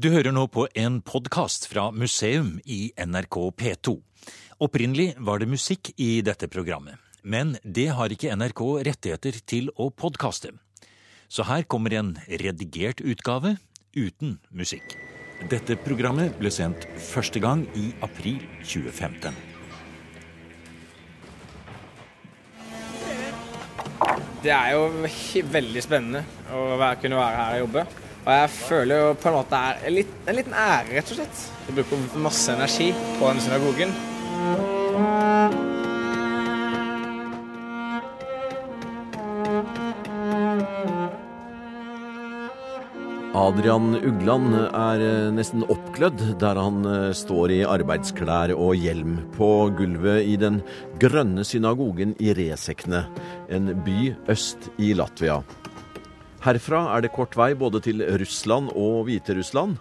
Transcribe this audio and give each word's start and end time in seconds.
Du 0.00 0.06
hører 0.08 0.32
nå 0.32 0.46
på 0.48 0.62
en 0.72 1.02
podkast 1.04 1.66
fra 1.68 1.90
museum 1.92 2.54
i 2.64 2.94
NRK 2.96 3.36
P2. 3.60 3.92
Opprinnelig 4.64 5.10
var 5.20 5.42
det 5.42 5.50
musikk 5.52 5.90
i 6.00 6.22
dette 6.24 6.48
programmet, 6.48 6.96
men 7.20 7.58
det 7.60 7.90
har 7.92 8.08
ikke 8.08 8.32
NRK 8.32 8.62
rettigheter 8.88 9.36
til 9.44 9.68
å 9.76 9.90
podkaste. 9.92 10.54
Så 11.28 11.44
her 11.44 11.68
kommer 11.68 11.92
en 11.92 12.14
redigert 12.40 13.04
utgave 13.04 13.58
uten 13.92 14.38
musikk. 14.48 14.96
Dette 15.52 15.76
programmet 15.84 16.38
ble 16.40 16.48
sendt 16.48 16.86
første 16.96 17.42
gang 17.44 17.66
i 17.76 17.90
april 18.00 18.40
2015. 18.64 19.36
Det 24.40 24.56
er 24.56 24.72
jo 24.72 24.88
veldig 25.52 25.84
spennende 25.84 26.24
å 26.48 26.80
kunne 26.96 27.20
være 27.20 27.44
her 27.44 27.58
og 27.58 27.62
jobbe. 27.66 27.84
Og 28.22 28.30
jeg 28.30 28.50
føler 28.54 29.00
jo 29.00 29.14
på 29.18 29.30
en 29.30 29.34
måte 29.34 29.58
er 29.58 29.80
en, 29.82 29.94
litt, 29.96 30.10
en 30.30 30.36
liten 30.38 30.54
ære, 30.54 30.92
rett 30.94 31.10
og 31.10 31.18
slett. 31.18 31.44
Jeg 31.66 31.74
bruker 31.80 32.22
masse 32.22 32.54
energi 32.54 32.92
på 33.18 33.26
denne 33.26 33.42
synagogen. 33.42 33.94
Adrian 43.42 43.96
Ugland 43.96 44.54
er 44.60 45.02
eh, 45.02 45.30
nesten 45.34 45.64
oppglødd 45.72 46.22
der 46.38 46.60
han 46.60 46.84
eh, 46.86 47.08
står 47.16 47.54
i 47.56 47.62
arbeidsklær 47.66 48.52
og 48.54 48.76
hjelm 48.78 49.16
på 49.34 49.48
gulvet 49.78 50.28
i 50.28 50.36
den 50.38 50.60
grønne 51.02 51.42
synagogen 51.48 52.14
i 52.22 52.36
Resekne, 52.38 53.02
en 53.50 53.72
by 53.82 54.12
øst 54.30 54.70
i 54.78 54.92
Latvia. 54.94 55.40
Herfra 56.42 56.88
er 56.96 57.04
det 57.04 57.12
kort 57.14 57.36
vei 57.38 57.52
både 57.54 57.78
til 57.84 58.02
Russland 58.18 58.72
og 58.74 59.04
Hviterussland. 59.06 59.76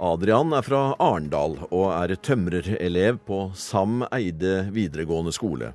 Adrian 0.00 0.52
er 0.52 0.64
fra 0.64 0.80
Arendal 1.00 1.54
og 1.70 1.86
er 1.94 2.12
tømrerelev 2.20 3.16
på 3.24 3.38
Sam 3.56 4.02
Eide 4.12 4.66
videregående 4.74 5.32
skole. 5.32 5.70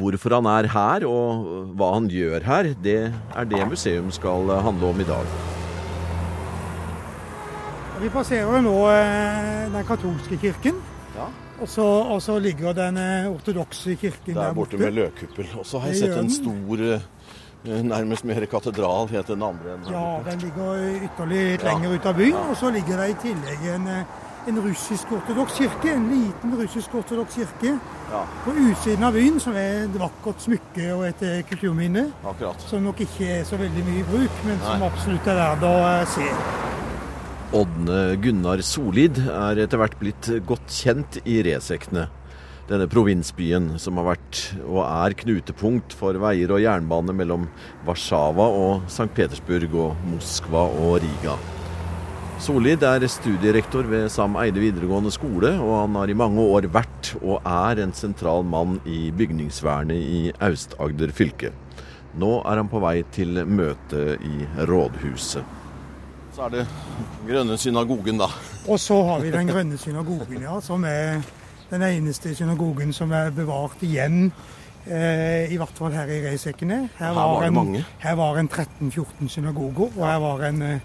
Hvorfor 0.00 0.38
han 0.38 0.48
er 0.48 0.70
her 0.72 1.04
og 1.04 1.44
hva 1.76 1.90
han 1.98 2.08
gjør 2.08 2.46
her, 2.46 2.70
det 2.80 2.96
er 3.12 3.50
det 3.50 3.66
museum 3.68 4.08
skal 4.16 4.48
handle 4.64 4.94
om 4.94 5.04
i 5.04 5.08
dag. 5.10 5.36
Vi 8.00 8.08
passerer 8.16 8.64
nå 8.64 8.76
eh, 8.96 9.68
den 9.76 9.84
katolske 9.86 10.40
kirken. 10.40 10.80
Ja. 11.18 11.28
Og 11.60 11.68
så, 11.68 11.84
og 11.84 12.22
så 12.24 12.38
ligger 12.40 12.72
den 12.74 12.96
eh, 12.98 13.28
ortodokse 13.28 13.94
kirken 14.00 14.34
Der 14.34 14.56
borte 14.56 14.78
Der 14.80 14.80
borte 14.80 14.80
med 14.80 14.96
løkkuppel. 14.96 15.52
Og 15.60 15.68
så 15.68 15.78
har 15.84 15.92
jeg 15.92 16.00
sett 16.00 16.16
en 16.18 16.32
stor, 16.32 16.82
eh, 16.88 17.04
nærmest 17.94 18.24
mer 18.24 18.44
katedral, 18.50 19.08
het 19.12 19.26
den 19.30 19.42
andre. 19.42 19.76
enn 19.76 19.92
Ja, 19.92 20.20
den 20.26 20.38
ligger 20.38 20.82
ytterligere 21.06 21.50
litt 21.52 21.62
Ja. 21.62 21.72
lenger 21.72 21.94
ut 21.94 22.06
av 22.06 22.16
byen. 22.16 22.34
Og 22.50 22.56
så 22.56 22.70
ligger 22.74 22.96
det 22.96 23.10
i 23.10 23.16
tillegg 23.28 23.66
en, 23.74 23.86
eh, 23.88 24.04
en 24.48 24.58
russisk-ortodoks 24.64 25.58
kirke. 25.60 25.92
En 25.94 26.08
liten 26.10 26.56
russisk-ortodoks 26.58 27.34
kirke 27.38 27.78
Ja, 28.12 28.24
på 28.44 28.50
utsiden 28.50 29.04
av 29.04 29.12
byen, 29.14 29.38
som 29.40 29.54
er 29.56 29.84
et 29.84 29.94
vakkert 29.98 30.40
smykke 30.42 30.88
og 30.96 31.04
et 31.06 31.22
eh, 31.22 31.42
kulturminne. 31.48 32.12
akkurat. 32.26 32.60
Som 32.66 32.82
nok 32.82 32.98
ikke 33.00 33.28
er 33.40 33.44
så 33.44 33.56
veldig 33.56 33.84
mye 33.86 34.00
i 34.00 34.08
bruk, 34.10 34.30
men 34.44 34.58
som 34.58 34.80
Nei. 34.80 34.88
absolutt 34.90 35.26
er 35.26 35.34
verdt 35.34 35.62
å 35.62 36.00
eh, 36.00 36.04
se. 36.06 36.28
Ådne 37.52 38.16
Gunnar 38.22 38.62
Solid 38.64 39.18
er 39.28 39.58
etter 39.66 39.76
hvert 39.78 39.98
blitt 40.00 40.28
godt 40.46 40.66
kjent 40.72 41.18
i 41.28 41.42
Resekne. 41.44 42.08
Denne 42.72 42.86
provinsbyen 42.88 43.74
som 43.76 43.98
har 44.00 44.06
vært 44.14 44.38
og 44.64 44.78
er 44.80 45.12
knutepunkt 45.20 45.92
for 45.92 46.16
veier 46.16 46.54
og 46.54 46.62
jernbane 46.62 47.12
mellom 47.12 47.42
Warszawa 47.84 48.46
og 48.48 48.86
St. 48.88 49.10
Petersburg 49.12 49.74
og 49.76 50.06
Moskva 50.08 50.62
og 50.80 50.94
Riga. 51.02 51.34
Solid 52.40 52.86
er 52.88 53.04
studierektor 53.12 53.84
ved 53.90 54.06
Sam 54.14 54.38
Eide 54.40 54.62
videregående 54.62 55.12
skole, 55.12 55.50
og 55.60 55.74
han 55.82 55.98
har 56.00 56.14
i 56.14 56.16
mange 56.16 56.40
år 56.40 56.70
vært 56.72 57.12
og 57.20 57.44
er 57.44 57.82
en 57.84 57.92
sentral 57.92 58.40
mann 58.48 58.80
i 58.88 59.10
bygningsvernet 59.20 60.00
i 60.00 60.22
Aust-Agder 60.40 61.12
fylke. 61.12 61.52
Nå 62.16 62.38
er 62.40 62.62
han 62.62 62.72
på 62.72 62.80
vei 62.80 63.02
til 63.12 63.42
møte 63.44 64.16
i 64.16 64.48
rådhuset. 64.72 65.60
Så 66.32 66.48
er 66.48 66.56
det 66.56 66.66
Grønne 67.28 67.60
synagogen, 67.60 68.16
da. 68.24 68.32
Og 68.64 68.80
så 68.80 68.96
har 69.12 69.20
vi 69.20 69.36
den 69.36 69.52
grønne 69.52 69.76
synagogen, 69.76 70.40
ja, 70.40 70.56
som 70.64 70.88
er 70.88 71.20
den 71.72 71.82
eneste 71.82 72.34
synagogen 72.34 72.92
som 72.92 73.12
er 73.12 73.30
bevart 73.30 73.80
igjen. 73.80 74.32
Eh, 74.86 75.52
I 75.52 75.56
hvert 75.56 75.78
fall 75.78 75.94
her 75.96 76.10
i 76.10 76.18
Reisekene. 76.26 76.88
Her 76.98 77.14
var 77.16 77.40
det 77.40 77.48
en, 77.48 77.54
mange. 77.54 77.84
Her 77.98 78.14
var 78.14 78.36
en 78.38 78.48
13-14 78.48 79.28
synagoger, 79.28 79.88
og 79.96 80.06
her 80.06 80.18
var 80.18 80.44
en 80.48 80.62
eh, 80.62 80.80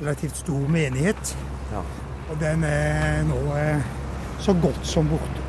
relativt 0.00 0.36
stor 0.36 0.68
menighet. 0.68 1.36
Ja. 1.72 1.82
Og 2.30 2.40
den 2.40 2.64
er 2.64 3.22
nå 3.28 3.40
eh, 3.56 3.84
så 4.38 4.56
godt 4.62 4.86
som 4.86 5.08
borte. 5.08 5.46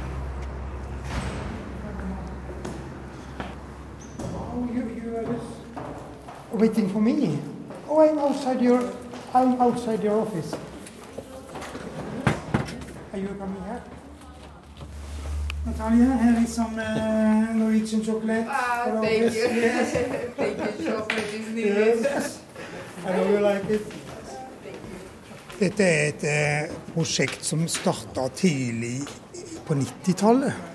Waiting 6.53 6.91
for 6.91 6.99
me? 6.99 7.39
Oh, 7.89 8.01
I'm 8.01 8.19
outside 8.19 8.61
your, 8.61 8.81
I'm 9.33 9.59
outside 9.61 10.03
your 10.03 10.21
office. 10.21 10.53
Are 13.13 13.19
you 13.19 13.27
coming 13.27 13.63
here? 13.65 14.00
Natalia, 15.65 16.17
here 16.17 16.43
is 16.43 16.55
some 16.55 16.79
uh, 16.79 17.53
Norwegian 17.53 18.03
chocolate. 18.03 18.45
Ah, 18.49 18.97
thank 19.01 19.33
you. 19.33 19.45
Yes. 19.61 19.91
thank 20.37 20.79
you. 20.79 20.85
Chocolate 20.87 21.33
is 21.33 21.47
needed. 21.53 21.99
Yes. 22.01 22.41
I 23.05 23.11
know 23.11 23.29
you 23.29 23.39
like 23.39 23.69
it. 23.69 23.81
Dette 25.59 25.85
er 25.85 26.07
et 26.09 26.23
eh, 26.25 26.71
prosjekt 26.95 27.45
som 27.45 27.67
starta 27.69 28.25
tidlig 28.33 29.03
på 29.67 29.77
90-tallet. 29.77 30.69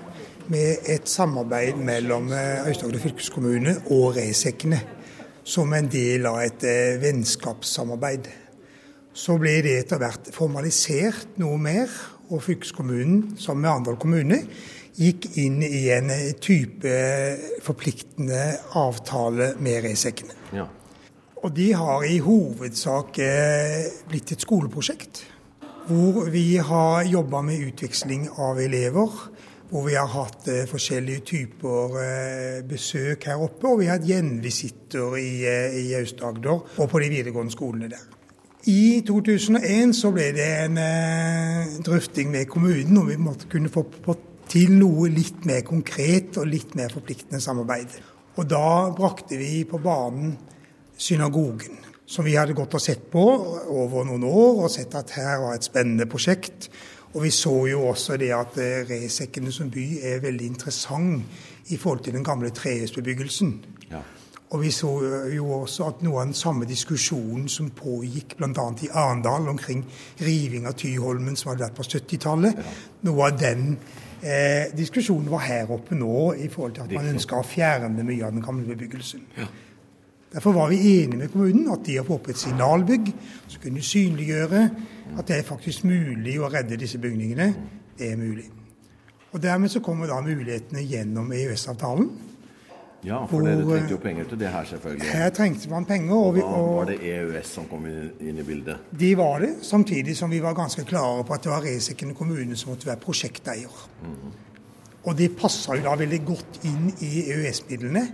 Med 0.47 0.87
et 0.87 1.09
samarbeid 1.11 1.75
mellom 1.75 2.31
eh, 2.31 2.63
Aust-Agder 2.63 3.03
fylkeskommune 3.03 3.73
og 3.91 4.15
Reisekkene 4.15 4.79
Som 5.43 5.73
en 5.75 5.91
del 5.91 6.25
av 6.31 6.39
et 6.45 6.63
eh, 6.63 6.95
vennskapssamarbeid. 7.03 8.31
Så 9.17 9.37
ble 9.41 9.55
det 9.65 9.79
etter 9.81 10.01
hvert 10.01 10.29
formalisert 10.35 11.39
noe 11.41 11.57
mer, 11.61 11.91
og 12.27 12.43
fylkeskommunen, 12.43 13.37
som 13.39 13.57
med 13.61 13.71
Arendal 13.71 13.95
kommune, 14.01 14.41
gikk 14.97 15.29
inn 15.39 15.61
i 15.63 15.87
en 15.93 16.11
type 16.41 16.91
forpliktende 17.65 18.41
avtale 18.77 19.53
med 19.63 19.85
reisekkene. 19.85 20.35
Ja. 20.57 20.67
Og 21.45 21.53
de 21.53 21.69
har 21.77 22.05
i 22.05 22.17
hovedsak 22.23 23.19
eh, 23.21 23.87
blitt 24.09 24.33
et 24.33 24.43
skoleprosjekt. 24.43 25.23
Hvor 25.87 26.25
vi 26.33 26.57
har 26.57 27.05
jobba 27.07 27.43
med 27.45 27.61
utveksling 27.69 28.25
av 28.41 28.59
elever. 28.59 29.21
Hvor 29.69 29.85
vi 29.85 29.95
har 29.95 30.09
hatt 30.11 30.49
eh, 30.51 30.65
forskjellige 30.67 31.25
typer 31.29 31.97
eh, 32.01 32.59
besøk 32.67 33.29
her 33.29 33.45
oppe. 33.45 33.69
Og 33.69 33.83
vi 33.83 33.89
har 33.89 33.99
hatt 33.99 34.09
gjenvisitter 34.09 35.17
i, 35.21 35.31
i 35.85 35.87
Aust-Agder 36.01 36.57
og 36.81 36.89
på 36.89 37.03
de 37.05 37.13
videregående 37.13 37.53
skolene 37.53 37.93
der. 37.93 38.16
I 38.67 38.99
2001 39.07 39.93
så 39.95 40.09
ble 40.11 40.25
det 40.35 40.47
en 40.65 40.79
eh, 40.81 41.77
drøfting 41.87 42.33
med 42.33 42.49
kommunen 42.51 42.97
om 42.99 43.07
vi 43.07 43.15
måtte 43.15 43.47
kunne 43.47 43.71
få 43.71 43.85
til 44.51 44.73
noe 44.75 45.07
litt 45.11 45.45
mer 45.47 45.61
konkret 45.67 46.35
og 46.39 46.49
litt 46.51 46.75
mer 46.75 46.91
forpliktende 46.91 47.39
samarbeid. 47.43 47.95
Og 48.35 48.49
da 48.51 48.91
brakte 48.95 49.39
vi 49.39 49.61
på 49.67 49.79
banen 49.79 50.35
synagogen, 50.99 51.79
som 52.07 52.27
vi 52.27 52.35
hadde 52.35 52.57
gått 52.57 52.75
og 52.75 52.83
sett 52.83 53.07
på 53.11 53.23
over 53.71 54.03
noen 54.07 54.27
år, 54.27 54.65
og 54.65 54.73
sett 54.73 54.99
at 54.99 55.15
her 55.15 55.39
var 55.45 55.55
et 55.55 55.67
spennende 55.67 56.09
prosjekt. 56.11 56.67
Og 57.15 57.23
vi 57.23 57.31
så 57.31 57.55
jo 57.71 57.85
også 57.87 58.19
det 58.19 58.33
at 58.35 58.59
eh, 58.59 58.83
Resekkene 58.89 59.53
som 59.55 59.71
by 59.71 59.87
er 60.11 60.19
veldig 60.27 60.51
interessant 60.51 61.71
i 61.71 61.79
forhold 61.79 62.03
til 62.03 62.19
den 62.19 62.27
gamle 62.27 62.51
trehusbebyggelsen. 62.51 63.55
Ja. 63.93 64.03
Og 64.49 64.61
vi 64.61 64.71
så 64.71 64.89
jo 65.35 65.49
også 65.57 65.89
at 65.89 66.03
noe 66.05 66.21
av 66.21 66.29
den 66.29 66.37
samme 66.37 66.65
diskusjonen 66.67 67.49
som 67.51 67.67
pågikk 67.75 68.37
bl.a. 68.39 68.67
i 68.85 68.89
Arendal 68.95 69.49
omkring 69.51 69.83
riving 70.23 70.69
av 70.69 70.77
Tyholmen 70.79 71.35
som 71.35 71.51
hadde 71.51 71.65
vært 71.65 71.75
på 71.75 71.83
70-tallet, 71.83 72.61
noe 73.03 73.27
av 73.27 73.39
den 73.41 73.73
eh, 74.21 74.71
diskusjonen 74.77 75.27
var 75.33 75.43
her 75.43 75.73
oppe 75.75 75.97
nå 75.99 76.31
i 76.39 76.47
forhold 76.53 76.77
til 76.77 76.85
at 76.85 76.95
man 76.95 77.11
ønska 77.11 77.41
å 77.41 77.47
fjerne 77.47 78.05
mye 78.07 78.23
av 78.23 78.37
den 78.37 78.45
gamle 78.45 78.69
bebyggelsen. 78.71 79.25
Derfor 80.31 80.55
var 80.55 80.71
vi 80.71 80.79
enige 81.01 81.17
med 81.17 81.31
kommunen 81.31 81.67
at 81.71 81.83
de 81.87 81.97
har 81.99 82.07
fått 82.07 82.21
opp 82.21 82.31
et 82.31 82.39
signalbygg 82.39 83.11
som 83.47 83.61
kunne 83.63 83.83
synliggjøre 83.83 84.63
at 85.17 85.27
det 85.27 85.41
er 85.41 85.47
faktisk 85.47 85.83
mulig 85.87 86.37
å 86.39 86.49
redde 86.51 86.79
disse 86.79 86.99
bygningene. 87.03 87.51
Det 87.99 88.11
er 88.13 88.19
mulig. 88.19 88.47
Og 89.31 89.43
Dermed 89.43 89.71
så 89.71 89.83
kommer 89.83 90.07
da 90.07 90.21
mulighetene 90.23 90.83
gjennom 90.87 91.31
EØS-avtalen. 91.35 92.09
Ja, 93.05 93.19
for 93.29 93.37
Hvor, 93.37 93.45
dere 93.45 93.61
eh, 93.61 93.67
trengte 93.67 93.93
jo 93.93 93.97
penger 94.01 94.25
til 94.29 94.39
det 94.39 94.49
her, 94.49 94.63
selvfølgelig. 94.65 95.09
Her 95.13 95.29
trengte 95.29 95.69
man 95.69 95.85
penger, 95.85 96.15
og, 96.15 96.27
og 96.27 96.35
Da 96.37 96.61
var 96.77 96.85
det 96.89 96.97
EØS 97.11 97.51
som 97.53 97.67
kom 97.69 97.85
inn, 97.85 98.39
i 98.39 98.43
bildet. 98.43 98.77
de 98.99 99.11
var 99.17 99.39
det. 99.39 99.51
Samtidig 99.61 100.17
som 100.17 100.31
vi 100.31 100.39
var 100.43 100.53
ganske 100.57 100.83
klare 100.83 101.23
på 101.23 101.33
at 101.33 101.43
det 101.43 101.51
var 101.51 101.61
Resiken 101.61 102.15
kommune 102.15 102.55
som 102.57 102.73
måtte 102.73 102.87
være 102.89 102.97
prosjekteier. 103.03 103.83
Og 105.03 105.17
det 105.17 105.29
passa 105.37 105.75
jo 105.77 105.85
da 105.85 105.93
veldig 105.95 106.19
godt 106.25 106.59
inn 106.67 106.89
i 107.05 107.29
EØS-midlene, 107.31 108.07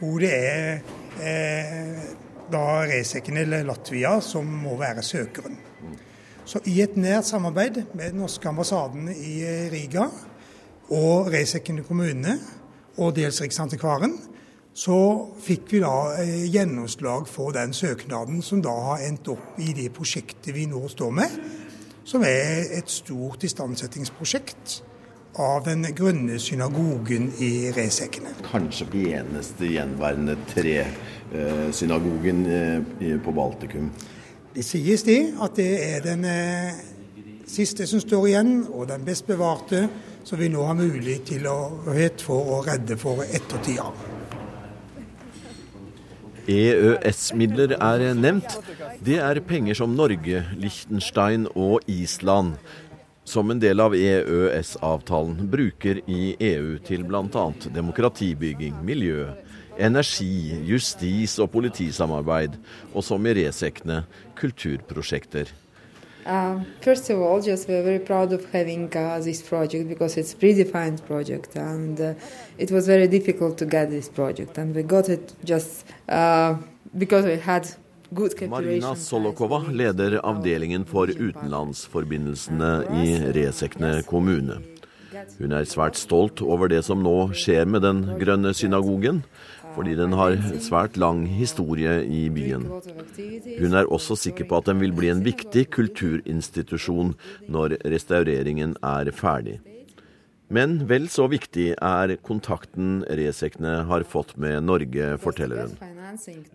hvor 0.00 0.18
det 0.20 0.32
er 0.34 0.82
eh, 1.22 2.02
da 2.50 2.64
Reseken 2.90 3.36
eller 3.36 3.64
Latvia 3.64 4.18
som 4.20 4.44
må 4.44 4.74
være 4.80 5.02
søkeren. 5.06 5.56
Så 6.44 6.58
i 6.66 6.80
et 6.82 6.96
nært 6.98 7.28
samarbeid 7.28 7.84
med 7.94 8.10
den 8.10 8.24
norske 8.24 8.48
ambassaden 8.48 9.08
i 9.12 9.44
Riga 9.70 10.08
og 10.90 11.28
Resekken 11.30 11.84
kommune 11.86 12.38
og 12.98 13.16
dels 13.16 13.40
Riksantikvaren, 13.42 14.18
så 14.74 14.96
fikk 15.42 15.72
vi 15.74 15.80
da 15.82 15.94
eh, 16.22 16.46
gjennomslag 16.50 17.28
for 17.28 17.52
den 17.54 17.72
søknaden 17.76 18.42
som 18.42 18.62
da 18.62 18.72
har 18.90 19.02
endt 19.06 19.28
opp 19.32 19.58
i 19.60 19.72
det 19.76 19.90
prosjektet 19.94 20.54
vi 20.56 20.66
nå 20.70 20.88
står 20.88 21.10
med, 21.14 21.30
som 22.04 22.22
er 22.26 22.70
et 22.78 22.90
stort 22.90 23.44
istandsettingsprosjekt 23.46 24.82
av 25.40 25.64
den 25.66 25.84
grønne 25.94 26.38
synagogen 26.42 27.32
i 27.42 27.70
Resekene. 27.74 28.28
Kanskje 28.46 28.86
den 28.92 29.06
eneste 29.20 29.66
gjenværende 29.70 30.36
tre-synagogen 30.50 32.46
eh, 32.46 33.18
på 33.22 33.32
Baltikum. 33.36 33.90
Det 34.54 34.64
sies 34.66 35.02
det 35.06 35.34
at 35.42 35.54
det 35.58 35.70
er 35.86 36.00
den 36.02 36.24
eh, 36.26 36.72
siste 37.46 37.86
som 37.86 38.00
står 38.02 38.26
igjen, 38.30 38.66
og 38.70 38.88
den 38.90 39.04
best 39.06 39.26
bevarte, 39.26 39.88
som 40.24 40.38
vi 40.38 40.48
nå 40.52 40.64
har 40.66 40.78
mulighet 40.78 41.26
til 41.32 41.48
å, 41.50 41.82
redde 41.90 42.96
for 43.00 43.24
ettertida. 43.24 43.90
EØS-midler 46.50 47.76
er 47.76 48.06
nevnt. 48.18 48.56
Det 49.04 49.20
er 49.22 49.40
penger 49.46 49.76
som 49.78 49.92
Norge, 49.94 50.44
Liechtenstein 50.58 51.46
og 51.54 51.84
Island 51.90 52.56
som 53.30 53.50
en 53.50 53.60
del 53.62 53.80
av 53.80 53.94
EØS-avtalen 53.94 55.46
bruker 55.50 56.00
i 56.10 56.34
EU 56.50 56.78
til 56.86 57.04
bl.a. 57.06 57.44
demokratibygging, 57.74 58.80
miljø, 58.84 59.28
energi, 59.78 60.56
justis- 60.66 61.38
og 61.42 61.52
politisamarbeid, 61.54 62.56
og 62.94 63.06
som 63.06 63.26
i 63.26 63.36
Resekne 63.38 64.02
kulturprosjekter. 64.40 65.52
Uh, 66.26 66.60
first 66.80 67.08
of 67.10 67.18
all, 67.20 67.40
just 67.40 67.68
we're 67.68 67.82
very 67.82 67.98
proud 67.98 68.32
of 68.32 68.44
having 68.52 68.94
uh, 68.96 69.18
this 69.20 69.42
project 69.42 69.88
because 69.88 70.16
it's 70.16 70.34
predefined 70.34 71.04
project 71.06 71.56
and 71.56 72.00
uh, 72.00 72.14
it 72.58 72.70
was 72.70 72.86
very 72.86 73.08
difficult 73.08 73.56
to 73.58 73.66
get 73.66 73.90
this 73.90 74.08
project 74.08 74.58
and 74.58 74.74
we 74.74 74.82
got 74.82 75.08
it 75.08 75.32
just 75.44 75.86
uh, 76.08 76.54
because 76.96 77.24
we 77.24 77.36
had 77.38 77.66
Marina 78.12 78.96
Solokova 78.96 79.62
leder 79.70 80.20
avdelingen 80.22 80.84
for 80.84 81.06
utenlandsforbindelsene 81.08 82.84
i 83.04 83.32
Resekne 83.32 84.02
kommune. 84.02 84.58
Hun 85.38 85.52
er 85.52 85.66
svært 85.68 85.98
stolt 85.98 86.42
over 86.42 86.70
det 86.70 86.82
som 86.86 87.02
nå 87.02 87.30
skjer 87.38 87.66
med 87.70 87.82
Den 87.82 88.02
grønne 88.18 88.52
synagogen, 88.54 89.22
fordi 89.74 89.96
den 89.98 90.14
har 90.18 90.36
svært 90.62 90.98
lang 91.00 91.24
historie 91.28 92.00
i 92.04 92.28
byen. 92.32 92.68
Hun 93.60 93.76
er 93.76 93.90
også 93.90 94.18
sikker 94.18 94.48
på 94.50 94.60
at 94.60 94.70
den 94.70 94.80
vil 94.82 94.94
bli 94.96 95.10
en 95.12 95.24
viktig 95.26 95.68
kulturinstitusjon 95.74 97.14
når 97.48 97.78
restaureringen 97.84 98.76
er 98.82 99.12
ferdig. 99.14 99.60
Men 100.50 100.80
vel 100.90 101.06
så 101.06 101.28
viktig 101.30 101.76
er 101.78 102.16
kontakten 102.26 103.04
Resekne 103.06 103.84
har 103.86 104.02
fått 104.02 104.34
med 104.34 104.64
Norge, 104.66 105.12
forteller 105.22 105.68
hun. 105.68 105.76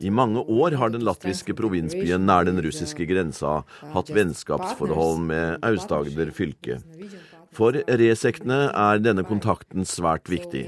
I 0.03 0.11
mange 0.11 0.43
år 0.51 0.75
har 0.81 0.91
den 0.91 1.05
latviske 1.07 1.55
provinsbyen 1.55 2.27
nær 2.27 2.43
den 2.43 2.59
russiske 2.65 3.07
grensa 3.07 3.61
hatt 3.93 4.11
vennskapsforhold 4.11 5.23
med 5.29 5.63
Aust-Agder 5.63 6.33
fylke. 6.35 6.81
For 7.55 7.79
Resektene 7.87 8.65
er 8.75 8.99
denne 8.99 9.23
kontakten 9.23 9.87
svært 9.87 10.27
viktig. 10.27 10.65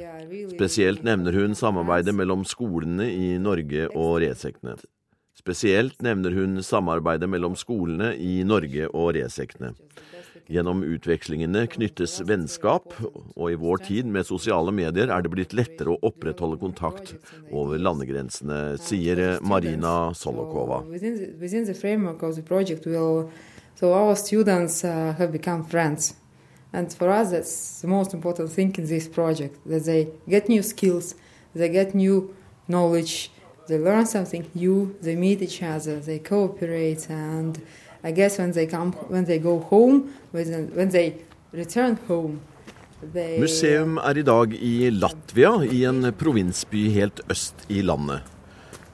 Spesielt 0.52 1.04
nevner 1.04 1.34
hun 1.34 1.56
samarbeidet 1.56 2.16
mellom 2.16 2.44
skolene 2.46 3.08
i 3.12 3.38
Norge 3.40 3.88
og 3.94 4.20
Resektene. 4.24 4.76
Spesielt 5.38 6.02
nevner 6.04 6.34
hun 6.36 6.60
samarbeidet 6.66 7.30
mellom 7.30 7.56
skolene 7.56 8.14
i 8.18 8.42
Norge 8.48 8.90
og 8.90 9.14
Resektene. 9.16 9.74
Gjennom 10.48 10.80
utvekslingene 10.88 11.66
knyttes 11.68 12.22
vennskap, 12.28 12.94
og 13.36 13.52
i 13.52 13.58
vår 13.60 13.84
tid 13.90 14.08
med 14.08 14.28
sosiale 14.28 14.72
medier 14.72 15.12
er 15.12 15.24
det 15.24 15.32
blitt 15.34 15.56
lettere 15.56 15.92
å 15.92 16.00
opprettholde 16.08 16.60
kontakt 16.62 17.14
over 17.52 17.80
landegrensene, 17.80 18.78
sier 18.80 19.42
Marina 19.44 20.14
Solokova. 20.16 20.86
So 23.78 23.94
our 23.94 24.16
students 24.16 24.84
uh, 24.84 25.14
have 25.20 25.32
become 25.32 25.64
friends. 25.64 26.16
And 26.74 26.92
for 26.94 27.10
us, 27.10 27.32
that's 27.32 27.82
the 27.82 27.88
most 27.88 28.14
important 28.14 28.52
thing 28.52 28.76
in 28.78 28.86
this 28.86 29.08
project 29.08 29.58
that 29.66 29.86
they 29.86 30.10
get 30.28 30.50
new 30.50 30.62
skills, 30.62 31.16
they 31.56 31.70
get 31.70 31.96
new 31.96 32.34
knowledge, 32.68 33.32
they 33.68 33.78
learn 33.78 34.06
something 34.06 34.46
new, 34.54 34.96
they 35.02 35.16
meet 35.16 35.42
each 35.42 35.64
other, 35.64 36.00
they 36.00 36.20
cooperate, 36.20 37.10
and 37.10 37.62
I 38.04 38.12
guess 38.12 38.38
when 38.38 38.52
they 38.52 38.68
come, 38.68 38.92
when 39.10 39.26
they 39.26 39.40
go 39.40 39.60
home, 39.60 40.14
when 40.32 40.90
they 40.90 41.16
return 41.52 41.98
home. 42.08 42.40
Museum 43.14 44.00
er 44.02 44.18
i 44.18 44.24
dag 44.26 44.54
i 44.58 44.90
Latvia, 44.90 45.52
i 45.70 45.84
en 45.86 46.10
provinsby 46.18 46.88
helt 46.96 47.22
øst 47.30 47.68
i 47.70 47.84
landet. 47.86 48.26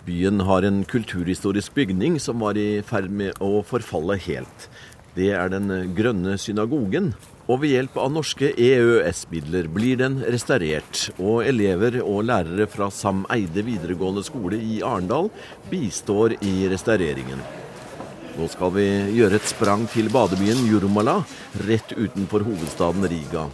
Byen 0.03 0.41
har 0.43 0.65
en 0.67 0.81
kulturhistorisk 0.83 1.73
bygning 1.73 2.17
som 2.19 2.41
var 2.43 2.59
i 2.59 2.81
ferd 2.83 3.07
med 3.07 3.39
å 3.39 3.61
forfalle 3.63 4.17
helt. 4.19 4.67
Det 5.15 5.29
er 5.31 5.47
Den 5.49 5.93
grønne 5.95 6.35
synagogen, 6.37 7.13
og 7.51 7.59
ved 7.59 7.73
hjelp 7.73 7.97
av 7.99 8.11
norske 8.13 8.53
EØS-midler 8.55 9.67
blir 9.71 9.99
den 9.99 10.21
restaurert, 10.23 11.09
og 11.19 11.43
elever 11.43 11.99
og 12.03 12.23
lærere 12.29 12.67
fra 12.71 12.87
Sam 12.93 13.25
Eide 13.33 13.65
videregående 13.67 14.23
skole 14.23 14.59
i 14.61 14.79
Arendal 14.85 15.27
bistår 15.71 16.37
i 16.39 16.53
restaureringen. 16.71 17.43
Nå 18.33 18.47
skal 18.49 18.71
vi 18.73 18.87
gjøre 19.19 19.37
et 19.37 19.49
sprang 19.51 19.83
til 19.93 20.07
badebyen 20.13 20.63
Jurmala, 20.65 21.19
rett 21.67 21.91
utenfor 21.93 22.45
hovedstaden 22.47 23.05
Riga. 23.11 23.45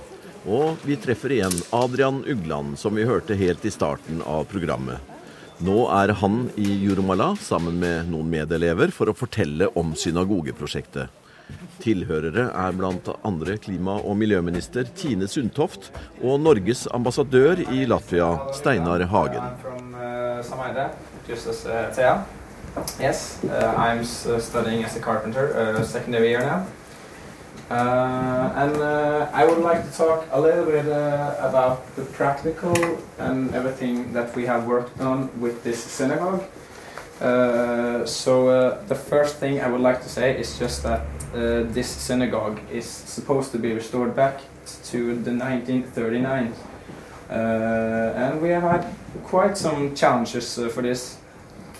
Og 0.47 0.79
vi 0.87 0.95
treffer 0.95 1.33
igjen 1.35 1.57
Adrian 1.75 2.21
Ugland, 2.23 2.77
som 2.79 2.95
vi 2.95 3.07
hørte 3.09 3.35
helt 3.35 3.65
i 3.67 3.73
starten 3.73 4.21
av 4.23 4.45
programmet. 4.51 5.01
Nå 5.59 5.81
er 5.91 6.13
han 6.21 6.45
i 6.55 6.69
Jurmala 6.85 7.33
sammen 7.43 7.81
med 7.81 8.07
noen 8.13 8.29
medelever 8.31 8.93
for 8.95 9.11
å 9.11 9.17
fortelle 9.17 9.67
om 9.75 9.91
synagogeprosjektet. 9.97 11.09
Tilhørere 11.79 12.49
er 12.49 12.71
bl.a. 12.77 13.55
klima- 13.63 13.99
og 14.03 14.17
miljøminister 14.17 14.89
Tine 14.95 15.27
Sundtoft 15.27 15.91
og 16.23 16.39
Norges 16.39 16.87
ambassadør 16.93 17.63
i 17.71 17.85
Latvia, 17.85 18.29
Steinar 18.53 19.05
Hagen. 19.07 19.43
Yes, 23.01 23.39
uh, 23.43 23.73
I'm 23.77 24.03
studying 24.03 24.83
as 24.85 24.95
a 24.95 24.99
carpenter, 24.99 25.49
uh, 25.57 25.83
secondary 25.83 26.29
year 26.29 26.41
now. 26.41 26.65
Uh, 27.69 28.51
and 28.55 28.77
uh, 28.77 29.29
I 29.31 29.45
would 29.45 29.59
like 29.59 29.83
to 29.85 29.91
talk 29.95 30.27
a 30.31 30.41
little 30.41 30.65
bit 30.65 30.87
uh, 30.87 31.35
about 31.39 31.95
the 31.95 32.03
practical 32.03 32.73
and 33.19 33.53
everything 33.53 34.11
that 34.13 34.35
we 34.35 34.45
have 34.45 34.65
worked 34.65 34.99
on 34.99 35.29
with 35.39 35.63
this 35.63 35.83
synagogue. 35.83 36.43
Uh, 37.21 38.05
so 38.05 38.47
uh, 38.47 38.81
the 38.87 38.95
first 38.95 39.37
thing 39.37 39.59
I 39.59 39.69
would 39.69 39.81
like 39.81 40.01
to 40.03 40.09
say 40.09 40.39
is 40.39 40.57
just 40.57 40.83
that 40.83 41.01
uh, 41.33 41.63
this 41.73 41.89
synagogue 41.89 42.59
is 42.71 42.85
supposed 42.85 43.51
to 43.51 43.59
be 43.59 43.73
restored 43.73 44.15
back 44.15 44.39
to 44.85 45.15
the 45.15 45.31
1939. 45.31 46.53
and 47.29 48.41
we 48.41 48.49
have 48.49 48.63
had 48.63 48.85
quite 49.23 49.57
some 49.57 49.95
challenges 49.95 50.55
for 50.55 50.81
this. 50.81 51.17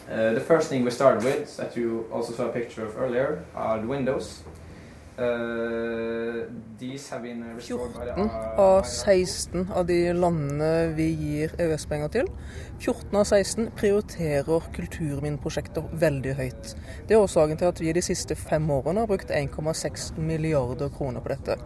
the 0.07 0.43
first 0.45 0.69
thing 0.69 0.83
we 0.83 0.91
started 0.91 1.23
with, 1.23 1.55
that 1.57 1.77
you 1.77 2.05
also 2.11 2.33
saw 2.33 2.49
a 2.49 2.51
picture 2.51 2.85
of 2.85 2.97
earlier, 2.97 3.43
are 3.55 3.79
the 3.79 3.87
windows. 3.87 4.43
14 7.59 8.29
av 8.57 8.83
16 8.83 9.71
av 9.75 9.85
de 9.89 9.97
landene 10.13 10.71
vi 10.97 11.07
gir 11.11 11.53
EØS-penger 11.59 12.11
til, 12.13 12.29
14 12.79 13.17
av 13.19 13.25
16 13.27 13.69
prioriterer 13.79 14.67
kulturminneprosjekter 14.75 15.91
veldig 16.01 16.35
høyt. 16.39 16.73
Det 17.07 17.17
er 17.17 17.23
årsaken 17.23 17.59
til 17.59 17.71
at 17.71 17.81
vi 17.83 17.93
de 17.95 18.03
siste 18.05 18.37
fem 18.39 18.69
årene 18.71 19.03
har 19.03 19.11
brukt 19.11 19.33
1,6 19.35 20.11
milliarder 20.17 20.91
kroner 20.95 21.23
på 21.25 21.33
dette. 21.33 21.59